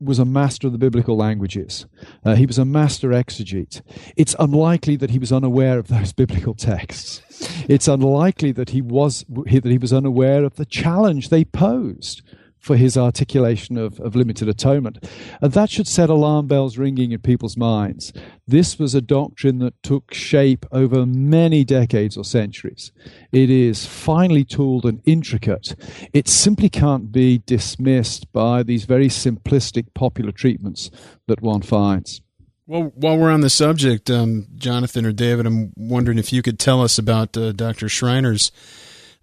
[0.00, 1.86] was a master of the biblical languages.
[2.24, 3.82] Uh, he was a master exegete.
[4.16, 7.22] It's unlikely that he was unaware of those biblical texts.
[7.68, 12.22] It's unlikely that he was that he was unaware of the challenge they posed
[12.68, 15.02] for his articulation of, of limited atonement.
[15.40, 18.12] And that should set alarm bells ringing in people's minds.
[18.46, 22.92] This was a doctrine that took shape over many decades or centuries.
[23.32, 25.74] It is finely tooled and intricate.
[26.12, 30.90] It simply can't be dismissed by these very simplistic popular treatments
[31.26, 32.20] that one finds.
[32.66, 36.58] Well, while we're on the subject, um, Jonathan or David, I'm wondering if you could
[36.58, 37.88] tell us about uh, Dr.
[37.88, 38.52] Schreiner's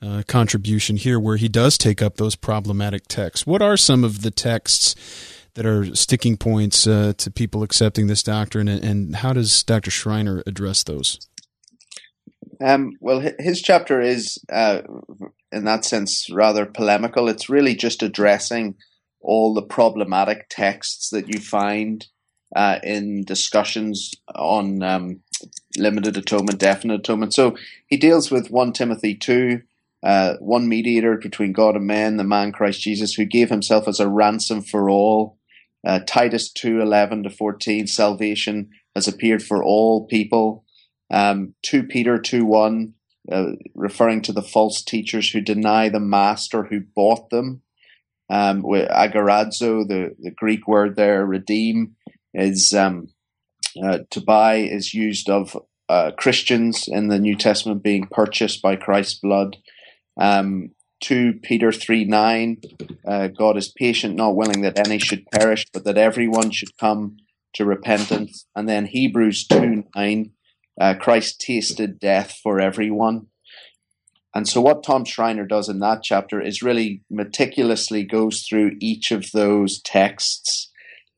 [0.01, 3.47] uh, contribution here, where he does take up those problematic texts.
[3.47, 4.95] What are some of the texts
[5.55, 9.89] that are sticking points uh, to people accepting this doctrine, and, and, how does Dr.
[9.89, 11.27] Schreiner address those?
[12.61, 14.81] Um, well, his chapter is, uh,
[15.51, 17.27] in that sense, rather polemical.
[17.29, 18.75] It's really just addressing
[19.21, 22.05] all the problematic texts that you find
[22.55, 25.21] uh, in discussions on um,
[25.77, 27.33] limited atonement, definite atonement.
[27.33, 29.61] So he deals with 1 Timothy 2,
[30.05, 33.99] uh, one mediator between God and men, the man Christ Jesus, who gave himself as
[33.99, 35.39] a ransom for all.
[35.85, 40.63] Uh, Titus 2 11 to 14, salvation has appeared for all people.
[41.11, 42.93] Um, 2 Peter 2 1,
[43.31, 47.61] uh, referring to the false teachers who deny the master who bought them.
[48.29, 51.95] Um, with agorazo, the, the Greek word there, redeem,
[52.33, 53.09] is um,
[53.83, 55.57] uh, to buy is used of
[55.89, 59.57] uh, Christians in the New Testament being purchased by Christ's blood.
[60.17, 62.61] Um, 2 Peter 3 9,
[63.07, 67.17] uh, God is patient, not willing that any should perish, but that everyone should come
[67.53, 68.47] to repentance.
[68.55, 70.31] And then Hebrews 2 9,
[70.79, 73.27] uh, Christ tasted death for everyone.
[74.33, 79.11] And so, what Tom Schreiner does in that chapter is really meticulously goes through each
[79.11, 80.71] of those texts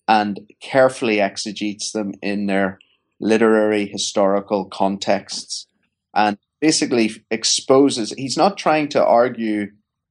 [0.08, 2.80] and carefully exegetes them in their
[3.20, 5.66] literary historical contexts
[6.14, 9.68] and basically exposes, he's not trying to argue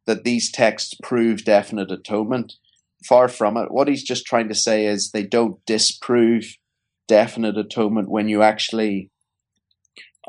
[0.07, 2.55] that these texts prove definite atonement.
[3.05, 3.71] Far from it.
[3.71, 6.57] What he's just trying to say is they don't disprove
[7.09, 9.11] definite atonement when you actually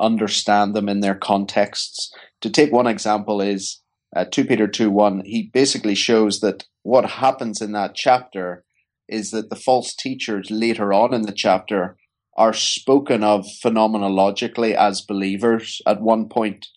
[0.00, 2.12] understand them in their contexts.
[2.42, 3.80] To take one example is
[4.14, 5.22] uh, 2 Peter 2 1.
[5.24, 8.64] He basically shows that what happens in that chapter
[9.08, 11.97] is that the false teachers later on in the chapter
[12.38, 16.68] are spoken of phenomenologically as believers at one point.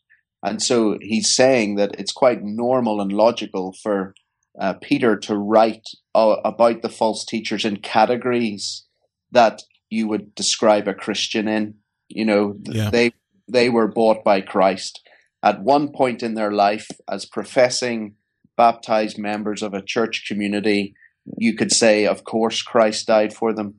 [0.44, 4.16] And so he's saying that it's quite normal and logical for
[4.60, 8.86] uh, Peter to write uh, about the false teachers in categories
[9.32, 11.76] that you would describe a Christian in.
[12.10, 12.90] You know, yeah.
[12.90, 13.14] they
[13.48, 15.08] they were bought by Christ
[15.44, 18.16] at one point in their life as professing
[18.58, 20.96] baptized members of a church community.
[21.38, 23.76] You could say, of course, Christ died for them.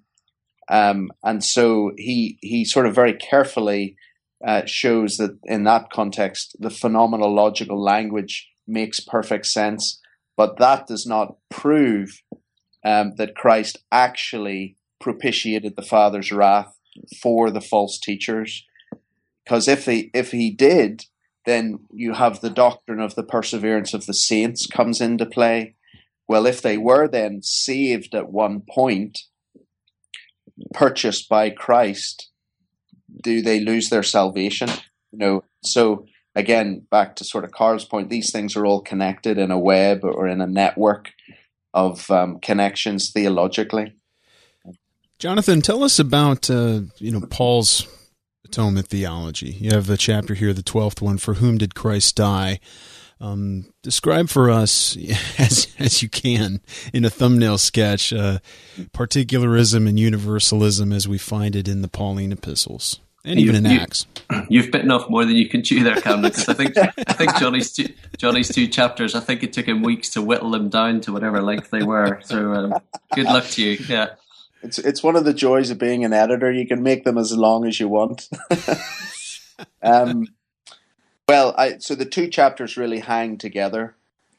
[0.69, 3.97] Um, and so he he sort of very carefully
[4.47, 10.01] uh, shows that in that context, the phenomenological language makes perfect sense,
[10.37, 12.23] but that does not prove
[12.85, 16.77] um, that Christ actually propitiated the Father's wrath
[17.21, 18.65] for the false teachers.
[19.45, 21.07] Because if he if he did,
[21.45, 25.75] then you have the doctrine of the perseverance of the saints comes into play.
[26.29, 29.19] Well, if they were then saved at one point,
[30.73, 32.31] purchased by Christ,
[33.23, 34.69] do they lose their salvation?
[35.11, 39.39] You know, so again, back to sort of Carl's point, these things are all connected
[39.39, 41.13] in a web or in a network
[41.75, 43.95] of um, connections theologically.
[45.19, 47.87] Jonathan, tell us about uh, you know Paul's
[48.45, 49.51] atonement theology.
[49.51, 51.19] You have a chapter here, the twelfth one.
[51.19, 52.59] For whom did Christ die?
[53.23, 54.97] Um, describe for us,
[55.39, 56.61] as as you can,
[56.93, 58.41] in a thumbnail sketch, uh,
[58.93, 63.79] particularism and universalism as we find it in the Pauline epistles, and even in you,
[63.79, 64.07] Acts.
[64.49, 66.33] You've bitten off more than you can chew there, Camden.
[66.33, 69.15] Because I think I think Johnny's two, Johnny's two chapters.
[69.15, 72.21] I think it took him weeks to whittle them down to whatever length they were.
[72.25, 72.75] So um,
[73.15, 73.85] good luck to you.
[73.89, 74.15] Yeah.
[74.65, 76.51] It's it's one of the joys of being an editor.
[76.51, 78.29] You can make them as long as you want.
[79.83, 80.27] um,
[81.29, 83.95] well, I, so the two chapters really hang together.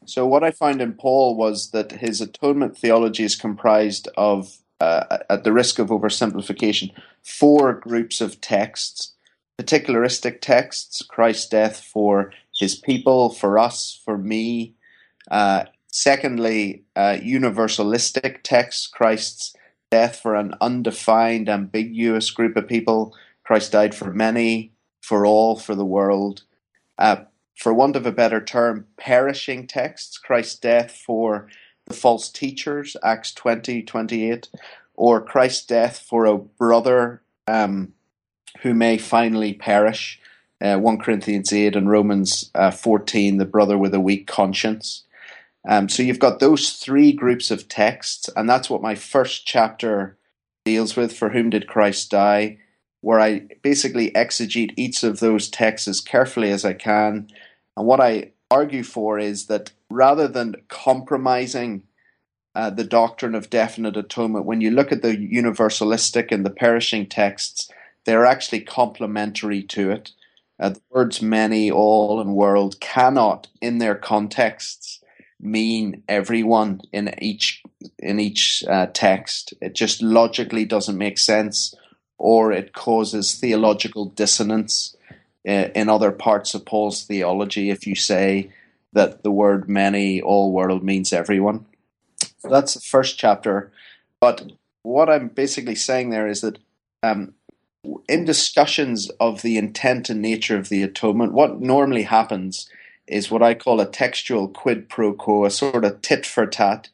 [0.06, 5.18] So what I found in Paul was that his atonement theology is comprised of, uh,
[5.30, 9.12] at the risk of oversimplification, four groups of texts.
[9.58, 14.74] Particularistic texts, Christ's death for his people, for us, for me.
[15.30, 19.54] Uh, secondly, uh, universalistic texts, Christ's
[19.90, 23.14] death for an undefined, ambiguous group of people.
[23.44, 26.42] Christ died for many, for all, for the world
[26.98, 27.16] uh,
[27.56, 31.48] for want of a better term, perishing texts, Christ's death for
[31.86, 34.48] the false teachers, Acts 20, 28,
[34.94, 37.92] or Christ's death for a brother um,
[38.62, 40.20] who may finally perish,
[40.60, 45.04] uh, 1 Corinthians 8 and Romans uh, 14, the brother with a weak conscience.
[45.68, 50.16] Um, so you've got those three groups of texts, and that's what my first chapter
[50.64, 51.16] deals with.
[51.16, 52.58] For whom did Christ die?
[53.04, 57.28] Where I basically exegete each of those texts as carefully as I can.
[57.76, 61.82] And what I argue for is that rather than compromising
[62.54, 67.06] uh, the doctrine of definite atonement, when you look at the universalistic and the perishing
[67.06, 67.70] texts,
[68.06, 70.12] they're actually complementary to it.
[70.58, 75.02] Uh, the words many, all, and world cannot, in their contexts,
[75.40, 77.62] mean everyone in each
[77.98, 79.52] in each uh, text.
[79.60, 81.74] It just logically doesn't make sense,
[82.18, 84.96] or it causes theological dissonance
[85.46, 87.70] uh, in other parts of Paul's theology.
[87.70, 88.50] If you say
[88.92, 91.66] that the word many, all world means everyone,
[92.38, 93.72] so that's the first chapter.
[94.20, 94.52] But
[94.82, 96.58] what I'm basically saying there is that.
[97.02, 97.34] Um,
[98.08, 102.66] in discussions of the intent and nature of the atonement, what normally happens
[103.06, 106.88] is what I call a textual quid pro quo, a sort of tit for tat.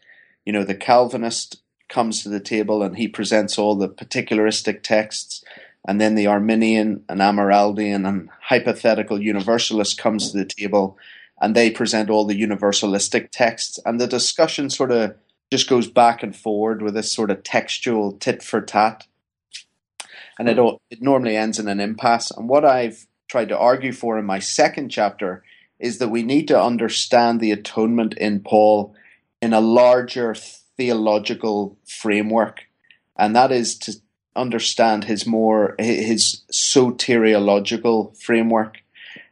[0.44, 1.59] You know, the Calvinist
[1.90, 5.44] comes to the table and he presents all the particularistic texts,
[5.86, 10.96] and then the Arminian and Amyraldian and hypothetical universalist comes to the table
[11.40, 15.16] and they present all the universalistic texts, and the discussion sort of
[15.50, 19.06] just goes back and forward with this sort of textual tit for tat.
[20.38, 22.30] And it, all, it normally ends in an impasse.
[22.30, 25.42] And what I've tried to argue for in my second chapter
[25.78, 28.94] is that we need to understand the atonement in Paul
[29.42, 30.34] in a larger
[30.80, 32.62] theological framework,
[33.14, 33.92] and that is to
[34.34, 38.78] understand his more his soteriological framework.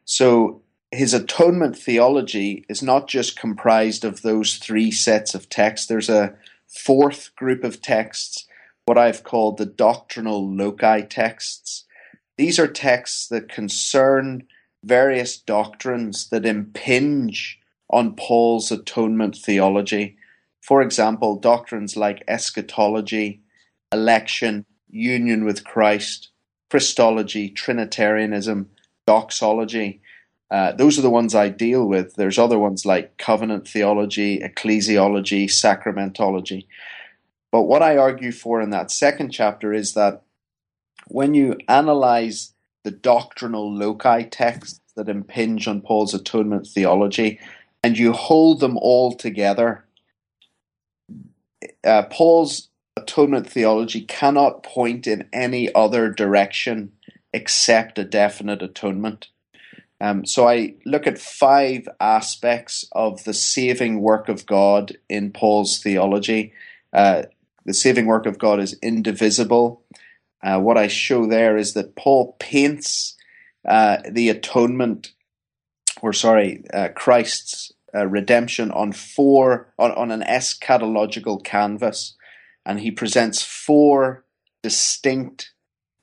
[0.05, 5.87] So his atonement theology is not just comprised of those three sets of texts.
[5.87, 6.35] There's a
[6.67, 8.47] fourth group of texts,
[8.85, 11.87] what I've called the doctrinal loci texts.
[12.37, 14.43] These are texts that concern
[14.85, 20.18] various doctrines that impinge on Paul's atonement theology.
[20.69, 23.41] For example, doctrines like eschatology,
[23.91, 26.29] election, union with Christ,
[26.69, 28.69] Christology, Trinitarianism,
[29.07, 30.03] doxology.
[30.51, 32.17] Uh, those are the ones I deal with.
[32.17, 36.67] There's other ones like covenant theology, ecclesiology, sacramentology.
[37.51, 40.23] But what I argue for in that second chapter is that
[41.07, 42.53] when you analyze
[42.85, 47.41] the doctrinal loci texts that impinge on Paul's atonement theology,
[47.83, 49.85] and you hold them all together.
[51.85, 56.93] Uh, Paul's atonement theology cannot point in any other direction
[57.33, 59.29] except a definite atonement.
[60.01, 65.79] Um, so I look at five aspects of the saving work of God in Paul's
[65.79, 66.53] theology.
[66.93, 67.23] Uh,
[67.65, 69.83] the saving work of God is indivisible.
[70.43, 73.17] Uh, what I show there is that Paul paints
[73.69, 75.13] uh, the atonement,
[76.01, 82.15] or sorry, uh, Christ's uh, redemption on four on, on an eschatological canvas,
[82.65, 84.25] and he presents four
[84.63, 85.53] distinct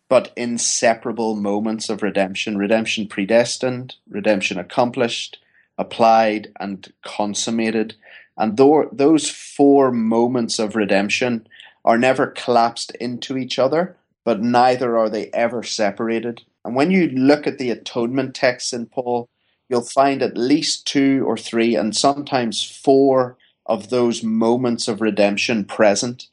[0.07, 5.39] but inseparable moments of redemption: redemption predestined, redemption accomplished,
[5.77, 7.95] applied, and consummated.
[8.37, 11.47] And th- those four moments of redemption
[11.85, 16.41] are never collapsed into each other, but neither are they ever separated.
[16.65, 19.29] And when you look at the atonement texts in Paul,
[19.69, 25.65] you'll find at least two or three, and sometimes four of those moments of redemption
[25.65, 26.27] present.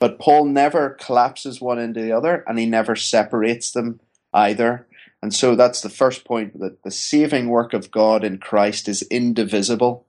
[0.00, 4.00] But Paul never collapses one into the other, and he never separates them
[4.34, 4.86] either.
[5.22, 9.02] And so that's the first point that the saving work of God in Christ is
[9.02, 10.04] indivisible.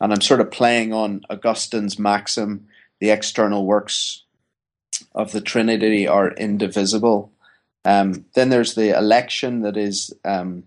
[0.00, 2.68] And I'm sort of playing on Augustine's maxim
[3.00, 4.22] the external works
[5.14, 7.32] of the Trinity are indivisible.
[7.84, 10.64] Um, then there's the election that is um,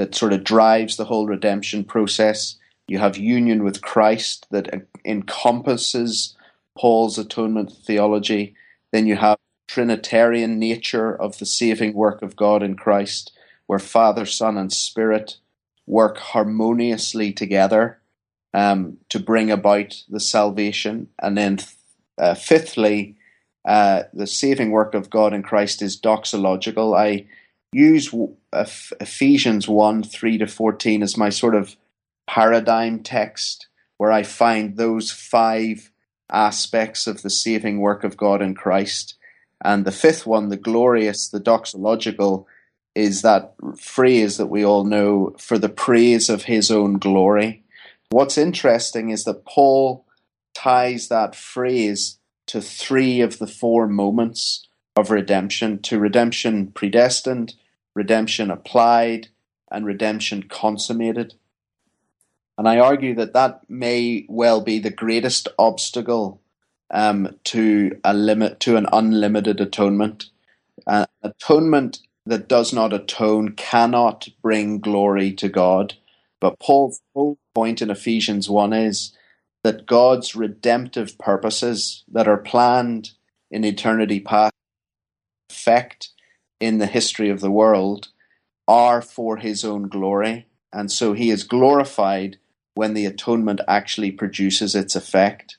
[0.00, 2.56] that sort of drives the whole redemption process.
[2.88, 6.34] You have union with Christ that encompasses
[6.74, 8.54] Paul's atonement theology.
[8.92, 9.36] Then you have
[9.68, 13.32] Trinitarian nature of the saving work of God in Christ,
[13.66, 15.36] where Father, Son, and Spirit
[15.86, 18.00] work harmoniously together
[18.54, 21.08] um, to bring about the salvation.
[21.22, 21.58] And then,
[22.16, 23.16] uh, fifthly,
[23.66, 26.98] uh, the saving work of God in Christ is doxological.
[26.98, 27.26] I
[27.72, 28.14] use
[28.52, 31.76] Ephesians 1 3 to 14 as my sort of
[32.26, 33.68] paradigm text
[33.98, 35.90] where I find those five
[36.32, 39.14] aspects of the saving work of God in Christ.
[39.62, 42.46] And the fifth one, the glorious, the doxological,
[42.94, 47.62] is that phrase that we all know for the praise of his own glory.
[48.08, 50.06] What's interesting is that Paul
[50.54, 54.66] ties that phrase to three of the four moments
[54.96, 57.54] of redemption to redemption predestined,
[57.94, 59.28] redemption applied,
[59.70, 61.34] and redemption consummated.
[62.58, 66.40] And I argue that that may well be the greatest obstacle
[66.90, 70.26] um, to a limit to an unlimited atonement.
[70.86, 75.94] Uh, atonement that does not atone cannot bring glory to God.
[76.40, 79.16] But Paul's whole point in Ephesians 1 is
[79.62, 83.10] that God's redemptive purposes that are planned
[83.50, 84.54] in eternity past
[85.50, 86.10] effect
[86.60, 88.08] in the history of the world
[88.68, 90.46] are for his own glory.
[90.72, 92.36] And so he is glorified
[92.74, 95.56] when the atonement actually produces its effect.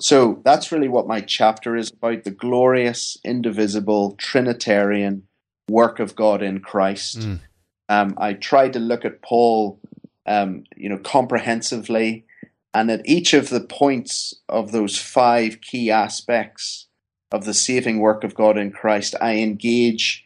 [0.00, 5.26] So that's really what my chapter is about the glorious, indivisible, Trinitarian
[5.68, 7.20] work of God in Christ.
[7.20, 7.40] Mm.
[7.88, 9.80] Um, I tried to look at Paul,
[10.26, 12.24] um, you know, comprehensively,
[12.72, 16.86] and at each of the points of those five key aspects
[17.30, 20.23] of the saving work of God in Christ, I engage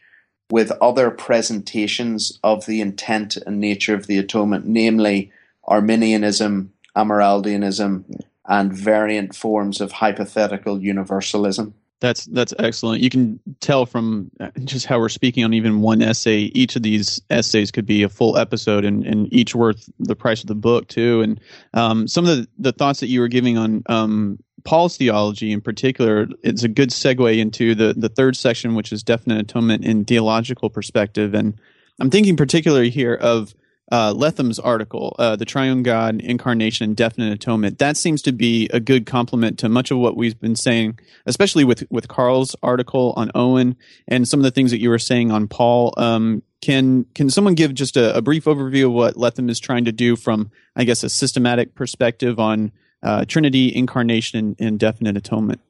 [0.51, 5.31] with other presentations of the intent and nature of the atonement, namely
[5.65, 8.03] Arminianism, Amyraldianism,
[8.47, 11.73] and variant forms of hypothetical universalism.
[12.01, 13.01] That's that's excellent.
[13.01, 14.31] You can tell from
[14.63, 16.49] just how we're speaking on even one essay.
[16.55, 20.39] Each of these essays could be a full episode, and, and each worth the price
[20.41, 21.21] of the book too.
[21.21, 21.41] And
[21.73, 24.39] um, some of the, the thoughts that you were giving on um,
[24.69, 29.01] Paul's theology in particular, it's a good segue into the the third section, which is
[29.01, 31.33] definite atonement in theological perspective.
[31.33, 31.59] And
[31.99, 33.55] I'm thinking particularly here of
[33.91, 38.69] uh, Letham's article, uh, The Triune God, Incarnation, and Definite Atonement, that seems to be
[38.71, 43.15] a good complement to much of what we've been saying, especially with, with Carl's article
[43.17, 43.75] on Owen
[44.07, 45.95] and some of the things that you were saying on Paul.
[45.97, 49.85] Um, can can someone give just a, a, brief overview of what Letham is trying
[49.85, 52.71] to do from, I guess, a systematic perspective on
[53.03, 55.61] uh, Trinity, Incarnation, and, Definite Atonement?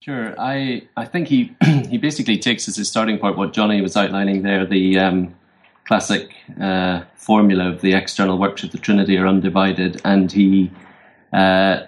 [0.00, 0.34] Sure.
[0.40, 1.54] I I think he
[1.90, 5.34] he basically takes as his starting point what Johnny was outlining there, the um,
[5.86, 6.30] classic
[6.60, 10.70] uh, formula of the external works of the Trinity are undivided, and he
[11.32, 11.80] uh,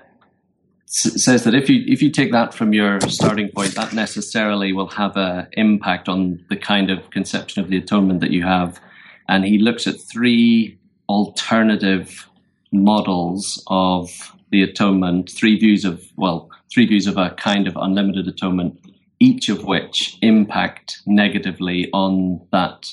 [0.88, 4.72] s- says that if you if you take that from your starting point, that necessarily
[4.72, 8.80] will have an impact on the kind of conception of the atonement that you have.
[9.28, 10.76] And he looks at three
[11.08, 12.28] alternative
[12.72, 14.10] models of
[14.50, 18.78] the atonement, three views of well, three views of a kind of unlimited atonement,
[19.18, 22.92] each of which impact negatively on that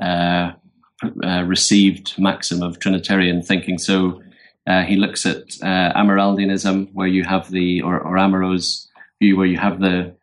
[0.00, 0.52] uh,
[1.22, 3.78] uh, received maxim of Trinitarian thinking.
[3.78, 4.22] So
[4.66, 8.88] uh, he looks at uh, Amyraldianism, where you have the, or, or Amyraut's
[9.20, 10.14] view, where you have the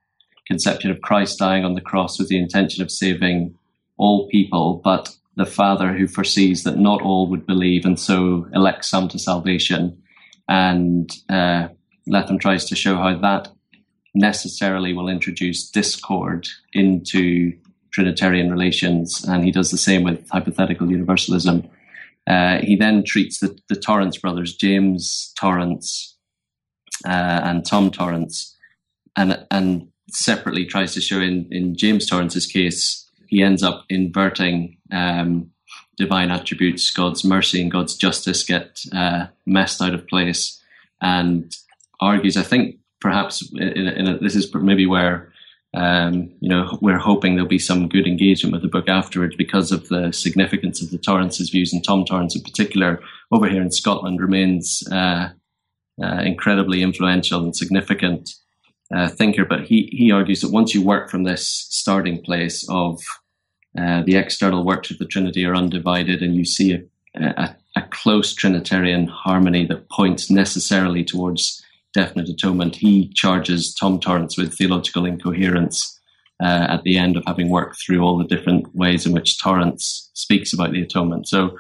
[0.48, 3.56] conception of Christ dying on the cross with the intention of saving
[3.98, 8.90] all people, but the Father who foresees that not all would believe and so elects
[8.90, 10.02] some to salvation.
[10.48, 11.70] And uh,
[12.08, 13.50] Letham tries to show how that
[14.14, 17.54] necessarily will introduce discord into
[17.92, 21.70] Trinitarian relations, and he does the same with hypothetical universalism.
[22.28, 26.18] Uh, he then treats the, the Torrance brothers, James Torrance
[27.06, 28.56] uh, and Tom Torrance,
[29.16, 34.75] and and separately tries to show in, in James Torrance's case, he ends up inverting
[34.92, 35.52] um,
[35.98, 40.62] divine attributes, God's mercy and God's justice get uh, messed out of place,
[41.02, 41.56] and
[42.00, 45.32] argues, I think perhaps in, in a, this is maybe where
[45.76, 49.74] um, you know, we're hoping there'll be some good engagement with the book afterwards because
[49.74, 53.72] of the significance of the Torrance's views, and Tom Torrance in particular over here in
[53.72, 55.30] Scotland remains uh,
[56.02, 58.36] uh, incredibly influential and significant
[58.94, 59.44] uh, thinker.
[59.44, 63.02] But he he argues that once you work from this starting place of
[63.78, 66.82] uh, the external works of the Trinity are undivided, and you see a,
[67.16, 71.62] a, a close Trinitarian harmony that points necessarily towards
[71.96, 76.00] definite atonement, he charges Tom Torrance with theological incoherence
[76.44, 80.10] uh, at the end of having worked through all the different ways in which Torrance
[80.14, 81.28] speaks about the atonement.
[81.28, 81.58] So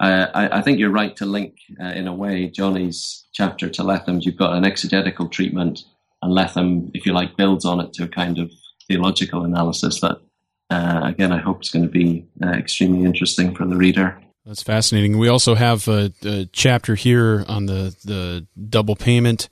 [0.00, 3.82] uh, I, I, think you're right to link, uh, in a way, Johnny's chapter to
[3.82, 4.24] Letham's.
[4.24, 5.80] You've got an exegetical treatment,
[6.22, 8.52] and Letham, if you like, builds on it to a kind of
[8.86, 10.18] theological analysis that,
[10.70, 14.20] uh, again, I hope it's going to be uh, extremely interesting for the reader.
[14.44, 15.18] That's fascinating.
[15.18, 19.48] We also have a, a, chapter here on the the double payment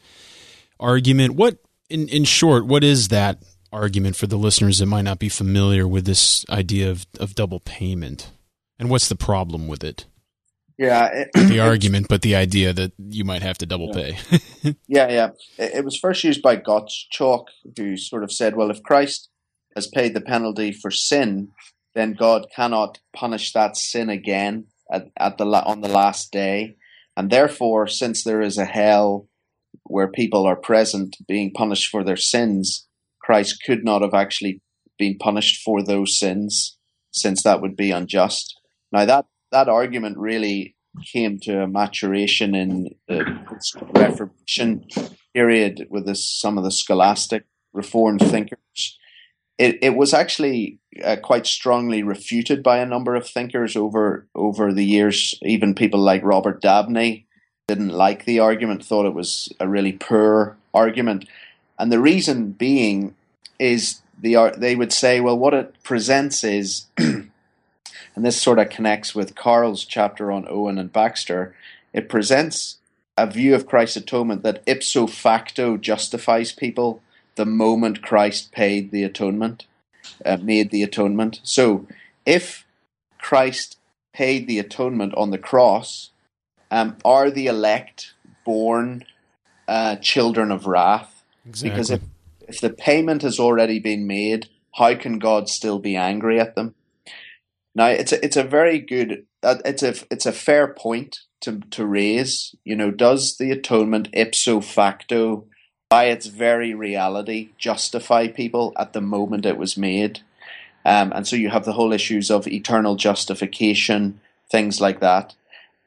[0.81, 1.35] argument.
[1.35, 1.59] What,
[1.91, 3.43] in in short, what is that
[3.73, 7.61] argument for the listeners that might not be familiar with this idea of of double
[7.61, 8.31] payment,
[8.79, 10.07] and what's the problem with it?
[10.79, 13.95] Yeah, it, the argument, but the idea that you might have to double yeah.
[13.95, 14.77] pay.
[14.87, 15.29] yeah, yeah.
[15.59, 17.47] It, it, was first used by Gottschalk,
[17.77, 19.29] who sort of said, "Well, if Christ
[19.77, 21.51] has paid the penalty for sin,
[21.95, 26.77] then God cannot punish that sin again at, at the on the last day,
[27.17, 29.29] and therefore, since there is a hell."
[29.89, 32.87] where people are present being punished for their sins,
[33.21, 34.61] Christ could not have actually
[34.99, 36.77] been punished for those sins,
[37.11, 38.59] since that would be unjust.
[38.93, 40.77] Now that that argument really
[41.13, 43.25] came to a maturation in the
[43.95, 44.87] Reformation
[45.35, 48.99] period with this, some of the scholastic Reformed thinkers.
[49.59, 54.73] It, it was actually uh, quite strongly refuted by a number of thinkers over over
[54.73, 55.35] the years.
[55.43, 57.27] Even people like Robert Dabney
[57.67, 61.27] didn't like the argument, thought it was a really poor argument,
[61.79, 63.15] and the reason being
[63.59, 69.15] is the they would say, well, what it presents is and this sort of connects
[69.15, 71.55] with Carl's chapter on Owen and Baxter,
[71.93, 72.79] it presents
[73.17, 77.03] a view of Christ's atonement that ipso facto justifies people
[77.37, 79.67] the moment Christ paid the atonement,
[80.25, 81.41] uh, made the atonement.
[81.43, 81.87] So
[82.25, 82.67] if
[83.19, 83.79] Christ
[84.13, 86.11] paid the atonement on the cross,
[86.71, 88.15] um, are the elect
[88.45, 89.05] born
[89.69, 91.23] uh, children of wrath?
[91.47, 91.71] Exactly.
[91.71, 92.01] Because if,
[92.49, 96.75] if the payment has already been made, how can God still be angry at them?
[97.75, 101.61] Now it's a, it's a very good uh, it's a it's a fair point to
[101.71, 102.55] to raise.
[102.65, 105.47] You know, does the atonement ipso facto,
[105.89, 110.21] by its very reality, justify people at the moment it was made?
[110.85, 115.35] Um, and so you have the whole issues of eternal justification, things like that.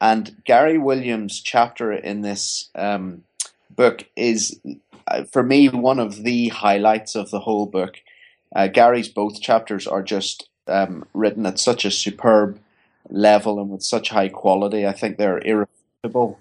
[0.02, 3.24] And Gary Williams' chapter in this um,
[3.70, 4.60] book is,
[5.08, 8.02] uh, for me, one of the highlights of the whole book.
[8.56, 12.60] Uh, Gary's both chapters are just um, written at such a superb
[13.10, 14.86] level and with such high quality.
[14.86, 16.40] I think they're irrefutable.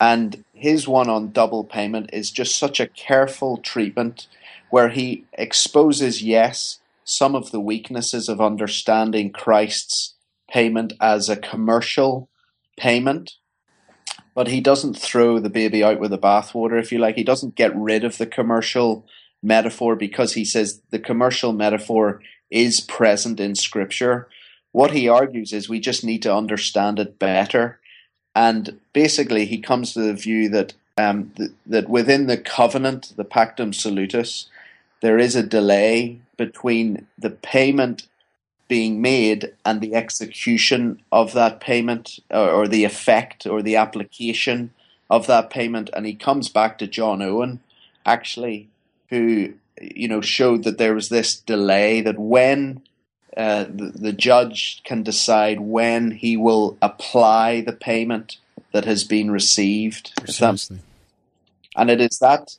[0.00, 4.26] And his one on double payment is just such a careful treatment
[4.70, 10.14] where he exposes, yes, some of the weaknesses of understanding Christ's
[10.50, 12.28] payment as a commercial
[12.76, 13.32] payment,
[14.34, 17.16] but he doesn't throw the baby out with the bathwater, if you like.
[17.16, 19.06] He doesn't get rid of the commercial
[19.42, 24.28] metaphor because he says the commercial metaphor is present in Scripture.
[24.72, 27.80] What he argues is we just need to understand it better.
[28.38, 33.24] And basically, he comes to the view that um, th- that within the covenant, the
[33.24, 34.46] Pactum Salutis,
[35.00, 38.06] there is a delay between the payment
[38.68, 44.70] being made and the execution of that payment, or, or the effect or the application
[45.10, 45.90] of that payment.
[45.92, 47.58] And he comes back to John Owen,
[48.06, 48.68] actually,
[49.10, 52.82] who you know showed that there was this delay that when
[53.36, 58.38] uh, the, the judge can decide when he will apply the payment
[58.72, 60.12] that has been received.
[60.20, 60.80] Precisely.
[61.76, 62.56] And it is that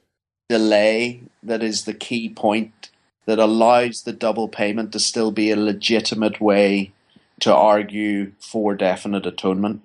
[0.48, 2.90] delay that is the key point
[3.26, 6.92] that allows the double payment to still be a legitimate way
[7.40, 9.82] to argue for definite atonement.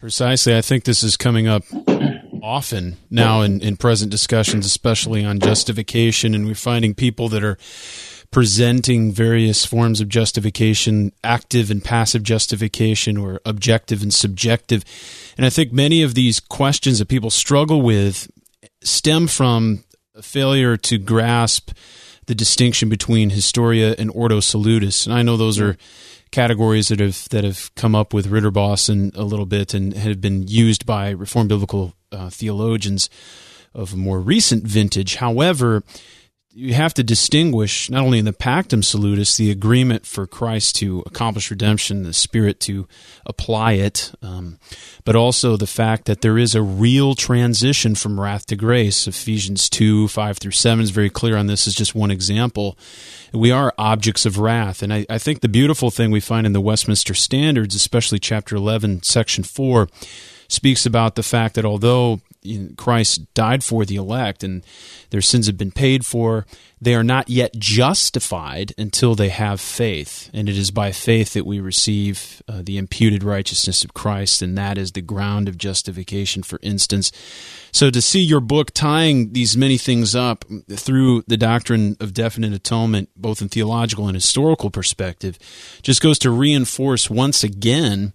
[0.00, 0.56] Precisely.
[0.56, 1.64] I think this is coming up
[2.42, 7.56] often now in, in present discussions, especially on justification, and we're finding people that are
[8.34, 14.84] presenting various forms of justification, active and passive justification, or objective and subjective.
[15.36, 18.28] And I think many of these questions that people struggle with
[18.82, 19.84] stem from
[20.16, 21.70] a failure to grasp
[22.26, 25.06] the distinction between historia and ordo salutis.
[25.06, 25.76] And I know those are
[26.32, 30.48] categories that have that have come up with Ridderbos a little bit and have been
[30.48, 33.08] used by Reformed biblical uh, theologians
[33.72, 35.16] of more recent vintage.
[35.16, 35.84] However,
[36.56, 41.02] you have to distinguish not only in the pactum salutis the agreement for Christ to
[41.04, 42.86] accomplish redemption, the Spirit to
[43.26, 44.60] apply it, um,
[45.04, 49.08] but also the fact that there is a real transition from wrath to grace.
[49.08, 51.66] Ephesians two five through seven is very clear on this.
[51.66, 52.78] Is just one example.
[53.32, 56.52] We are objects of wrath, and I, I think the beautiful thing we find in
[56.52, 59.88] the Westminster Standards, especially chapter eleven, section four
[60.46, 62.20] speaks about the fact that although
[62.76, 64.64] Christ died for the elect and
[65.10, 66.46] their sins have been paid for,
[66.80, 70.30] they are not yet justified until they have faith.
[70.34, 74.58] And it is by faith that we receive uh, the imputed righteousness of Christ, and
[74.58, 77.10] that is the ground of justification, for instance.
[77.72, 82.52] So to see your book tying these many things up through the doctrine of definite
[82.52, 85.38] atonement, both in theological and historical perspective,
[85.82, 88.12] just goes to reinforce once again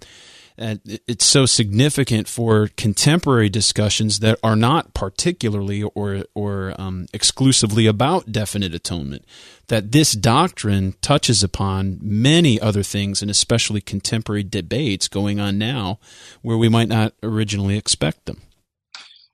[0.61, 8.31] it's so significant for contemporary discussions that are not particularly or or um, exclusively about
[8.31, 9.25] definite atonement.
[9.67, 15.99] That this doctrine touches upon many other things, and especially contemporary debates going on now,
[16.41, 18.41] where we might not originally expect them.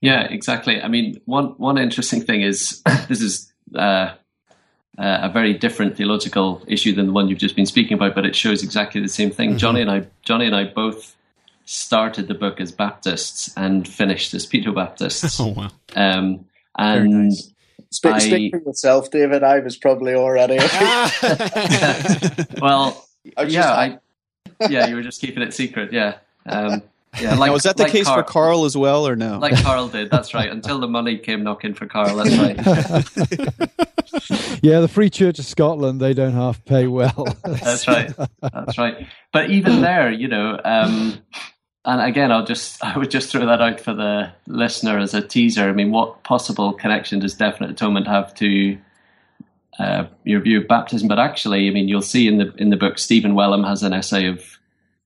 [0.01, 0.81] Yeah, exactly.
[0.81, 3.51] I mean, one one interesting thing is this is.
[3.73, 4.13] Uh,
[4.97, 8.25] uh, a very different theological issue than the one you've just been speaking about, but
[8.25, 9.49] it shows exactly the same thing.
[9.51, 9.57] Mm-hmm.
[9.57, 11.15] Johnny and I, Johnny and I both
[11.65, 15.39] started the book as Baptists and finished as paedobaptists.
[15.39, 15.69] Oh wow!
[15.95, 16.45] Um,
[16.77, 17.51] and nice.
[17.91, 19.43] Sp- I- Speak for yourself, David.
[19.43, 20.57] I was probably already.
[22.61, 23.05] well,
[23.37, 23.99] I yeah, just- I,
[24.69, 25.91] yeah, you were just keeping it secret.
[25.91, 26.15] Yeah,
[26.45, 26.81] um,
[27.19, 27.35] yeah.
[27.35, 29.39] Like, now, was that the like case for Carl as well, or no?
[29.39, 30.09] Like Carl did.
[30.09, 30.51] That's right.
[30.51, 32.17] Until the money came knocking for Carl.
[32.17, 32.57] That's right.
[34.61, 37.27] yeah, the Free Church of Scotland, they don't half pay well.
[37.43, 38.11] That's right.
[38.41, 39.07] That's right.
[39.31, 41.19] But even there, you know, um,
[41.85, 45.21] and again, I'll just I would just throw that out for the listener as a
[45.21, 45.69] teaser.
[45.69, 48.77] I mean, what possible connection does definite atonement have to
[49.79, 51.07] uh, your view of baptism?
[51.07, 53.93] But actually, I mean, you'll see in the in the book, Stephen Wellum has an
[53.93, 54.57] essay of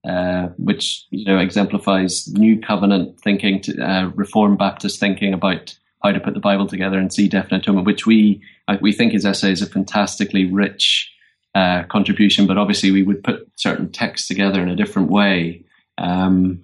[0.08, 6.12] uh, which you know exemplifies New Covenant thinking, to, uh, Reformed Baptist thinking about how
[6.12, 9.26] to put the Bible together and see definite atonement, which we uh, we think his
[9.26, 11.12] essay is a fantastically rich
[11.56, 12.48] uh, contribution.
[12.48, 15.66] But obviously, we would put certain texts together in a different way.
[15.98, 16.64] Um,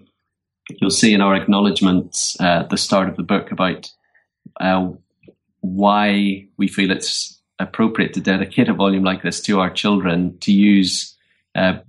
[0.70, 3.92] you'll see in our acknowledgements uh, at the start of the book about
[4.60, 4.90] uh,
[5.62, 10.52] why we feel it's appropriate to dedicate a volume like this to our children to
[10.52, 11.16] use.
[11.54, 11.80] Uh,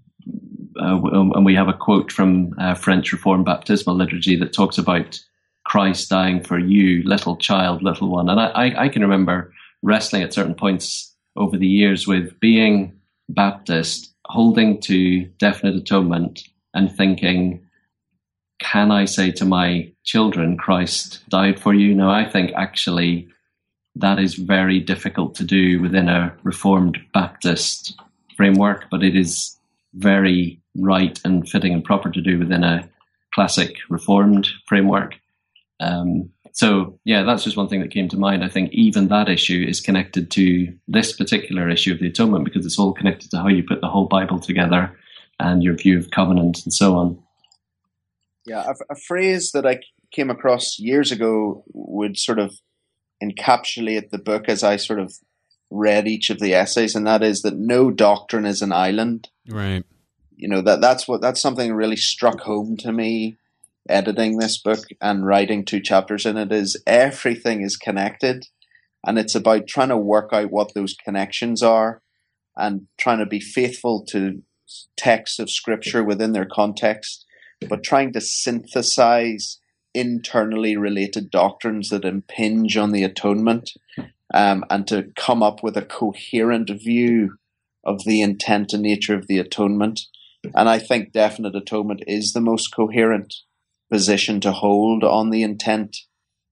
[0.81, 5.21] uh, and we have a quote from uh, French Reformed baptismal liturgy that talks about
[5.65, 8.29] Christ dying for you, little child, little one.
[8.29, 9.53] And I, I, can remember
[9.83, 12.93] wrestling at certain points over the years with being
[13.29, 17.67] Baptist, holding to definite atonement, and thinking,
[18.61, 21.95] can I say to my children, Christ died for you?
[21.95, 23.29] No, I think actually
[23.97, 27.99] that is very difficult to do within a Reformed Baptist
[28.37, 29.59] framework, but it is
[29.95, 32.89] very right and fitting and proper to do within a
[33.35, 35.15] classic Reformed framework.
[35.81, 38.43] Um, so, yeah, that's just one thing that came to mind.
[38.43, 42.65] I think even that issue is connected to this particular issue of the atonement because
[42.65, 44.97] it's all connected to how you put the whole Bible together
[45.39, 47.19] and your view of covenant and so on.
[48.47, 49.81] Yeah, a, a phrase that I
[50.13, 52.55] came across years ago would sort of
[53.23, 55.15] encapsulate the book as I sort of
[55.71, 59.29] read each of the essays, and that is that no doctrine is an island.
[59.49, 59.85] right.
[60.37, 63.37] You know that that's what that's something really struck home to me
[63.89, 68.47] editing this book and writing two chapters in it is everything is connected
[69.07, 72.03] and it's about trying to work out what those connections are
[72.57, 74.43] and trying to be faithful to
[74.97, 77.25] texts of scripture within their context
[77.69, 79.61] but trying to synthesize
[79.95, 83.71] internally related doctrines that impinge on the atonement
[84.35, 87.39] um, and to come up with a coherent view
[87.85, 90.01] of the intent and nature of the atonement.
[90.55, 93.35] And I think definite atonement is the most coherent
[93.91, 95.97] position to hold on the intent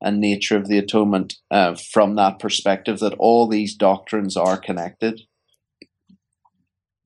[0.00, 5.22] and nature of the atonement uh, from that perspective that all these doctrines are connected.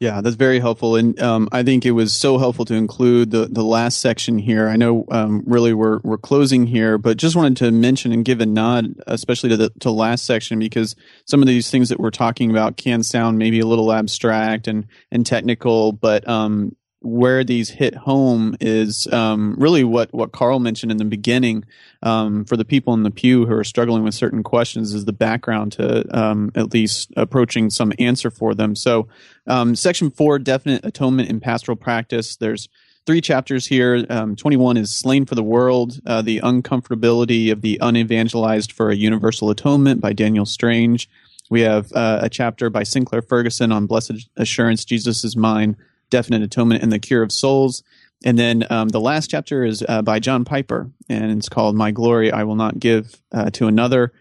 [0.00, 3.46] Yeah, that's very helpful, and um, I think it was so helpful to include the,
[3.50, 4.68] the last section here.
[4.68, 8.40] I know, um, really, we're we're closing here, but just wanted to mention and give
[8.40, 10.94] a nod, especially to the to last section, because
[11.24, 14.86] some of these things that we're talking about can sound maybe a little abstract and
[15.10, 20.90] and technical, but um, where these hit home is um, really what what Carl mentioned
[20.90, 21.64] in the beginning.
[22.02, 25.12] Um, for the people in the pew who are struggling with certain questions, is the
[25.12, 28.74] background to um, at least approaching some answer for them.
[28.74, 29.08] So,
[29.46, 32.36] um, section four, definite atonement in pastoral practice.
[32.36, 32.68] There's
[33.08, 34.04] three chapters here.
[34.10, 38.94] Um, 21 is slain for the world, uh, the uncomfortability of the unevangelized for a
[38.94, 41.08] universal atonement by Daniel Strange.
[41.48, 45.76] We have uh, a chapter by Sinclair Ferguson on blessed assurance, Jesus is mine,
[46.10, 47.82] definite atonement and the cure of souls.
[48.24, 51.92] And then um, the last chapter is uh, by John Piper, and it's called My
[51.92, 54.12] Glory I Will Not Give uh, to Another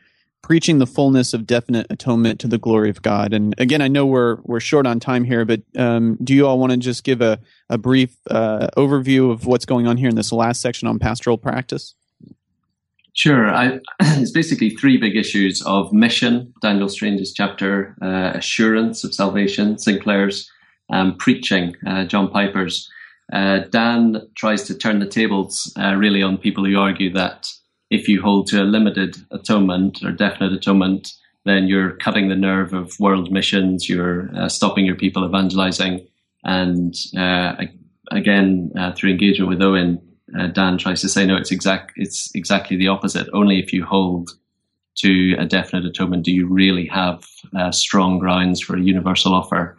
[0.48, 3.34] preaching the fullness of definite atonement to the glory of God.
[3.34, 6.58] And again, I know we're we're short on time here, but um, do you all
[6.58, 10.16] want to just give a a brief uh, overview of what's going on here in
[10.16, 11.96] this last section on pastoral practice?
[13.12, 13.50] Sure.
[13.50, 19.78] I, it's basically three big issues of mission, Daniel Strange's chapter, uh, assurance of salvation,
[19.78, 20.50] Sinclair's,
[20.90, 22.90] um, preaching, uh, John Piper's.
[23.32, 27.52] Uh, Dan tries to turn the tables uh, really on people who argue that
[27.90, 31.14] if you hold to a limited atonement or definite atonement,
[31.46, 36.06] then you're cutting the nerve of world missions, you're uh, stopping your people evangelizing.
[36.44, 37.56] And uh,
[38.12, 40.02] again, uh, through engagement with Owen,
[40.54, 43.28] Dan tries to say, no, it's exact, it's exactly the opposite.
[43.34, 44.32] Only if you hold
[44.98, 47.24] to a definite atonement do you really have
[47.72, 49.78] strong grounds for a universal offer.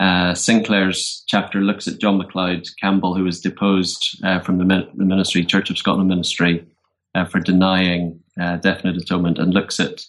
[0.00, 5.04] Uh, Sinclair's chapter looks at John MacLeod Campbell, who was deposed uh, from the, the,
[5.04, 6.66] ministry, Church of Scotland ministry,
[7.14, 10.04] uh, for denying uh, definite atonement, and looks at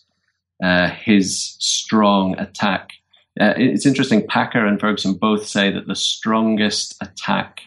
[0.93, 2.91] his strong attack.
[3.35, 4.25] it's interesting.
[4.27, 7.61] Packer and Ferguson both say that the strongest attack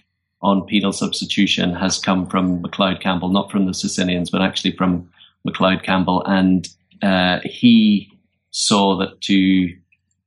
[0.45, 5.11] on penal substitution has come from MacLeod Campbell, not from the Socinians, but actually from
[5.45, 6.23] MacLeod Campbell.
[6.27, 6.69] And
[7.03, 8.13] uh, he
[8.51, 9.75] saw that to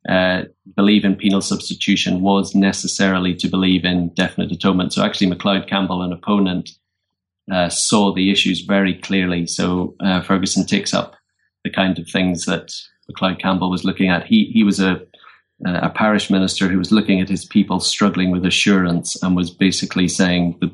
[0.07, 0.43] uh,
[0.75, 4.93] believe in penal substitution was necessarily to believe in definite atonement.
[4.93, 6.71] So actually, MacLeod Campbell, an opponent,
[7.51, 9.47] uh, saw the issues very clearly.
[9.47, 11.15] So uh, Ferguson takes up
[11.63, 12.71] the kind of things that
[13.09, 14.25] MacLeod Campbell was looking at.
[14.25, 15.01] He he was a
[15.65, 20.07] a parish minister who was looking at his people struggling with assurance and was basically
[20.07, 20.71] saying that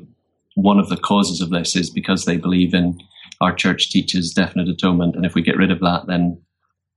[0.56, 3.00] one of the causes of this is because they believe in
[3.40, 6.40] our church teaches definite atonement, and if we get rid of that, then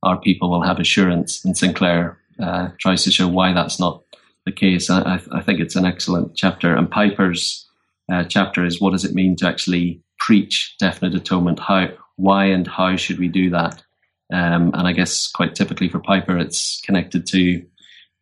[0.04, 1.44] our people will have assurance.
[1.44, 4.04] And Sinclair uh, tries to show why that's not
[4.46, 4.90] the case.
[4.90, 6.76] I, I think it's an excellent chapter.
[6.76, 7.68] And Piper's
[8.12, 11.60] uh, chapter is what does it mean to actually preach definite atonement?
[11.60, 13.84] How, why, and how should we do that?
[14.32, 17.66] Um, and I guess quite typically for Piper, it's connected to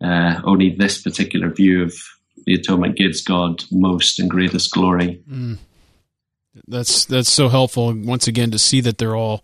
[0.03, 1.93] uh, only this particular view of
[2.45, 5.21] the atonement gives God most and greatest glory.
[5.29, 5.57] Mm.
[6.67, 7.93] That's that's so helpful.
[7.93, 9.43] Once again, to see that they're all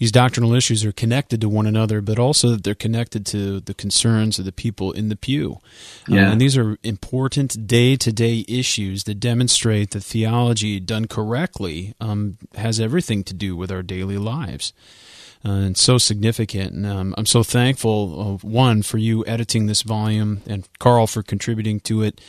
[0.00, 3.74] these doctrinal issues are connected to one another, but also that they're connected to the
[3.74, 5.58] concerns of the people in the pew.
[6.10, 6.28] Uh, yeah.
[6.28, 11.94] Uh, and these are important day to day issues that demonstrate that theology done correctly
[12.00, 14.72] um, has everything to do with our daily lives
[15.44, 16.72] uh, and so significant.
[16.72, 21.22] And um, I'm so thankful, uh, one, for you editing this volume and Carl for
[21.22, 22.20] contributing to it,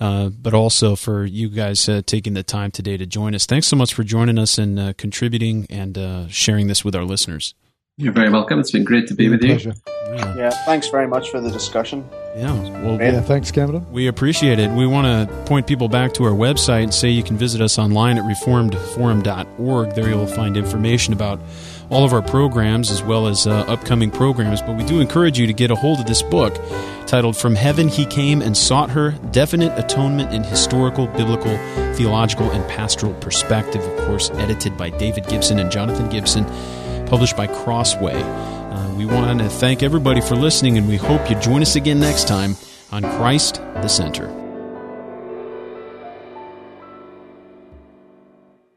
[0.00, 3.46] uh, but also for you guys uh, taking the time today to join us.
[3.46, 7.04] Thanks so much for joining us and uh, contributing and uh, sharing this with our
[7.04, 7.54] listeners.
[7.98, 8.60] You're very welcome.
[8.60, 9.70] It's been great to be with pleasure.
[9.86, 10.14] you.
[10.14, 10.36] Yeah.
[10.36, 10.50] yeah.
[10.66, 12.06] thanks very much for the discussion.
[12.36, 12.52] Yeah,
[12.82, 13.90] well, yeah, thanks, Camden.
[13.90, 14.70] We appreciate it.
[14.70, 17.78] We want to point people back to our website and say you can visit us
[17.78, 19.94] online at reformedforum.org.
[19.94, 21.40] There you'll find information about
[21.90, 24.60] all of our programs as well as uh, upcoming programs.
[24.62, 26.54] But we do encourage you to get a hold of this book
[27.06, 31.56] titled From Heaven He Came and Sought Her Definite Atonement in Historical, Biblical,
[31.94, 33.82] Theological, and Pastoral Perspective.
[33.82, 36.44] Of course, edited by David Gibson and Jonathan Gibson,
[37.06, 38.20] published by Crossway.
[38.20, 42.00] Uh, we want to thank everybody for listening, and we hope you join us again
[42.00, 42.56] next time
[42.90, 44.45] on Christ the Center.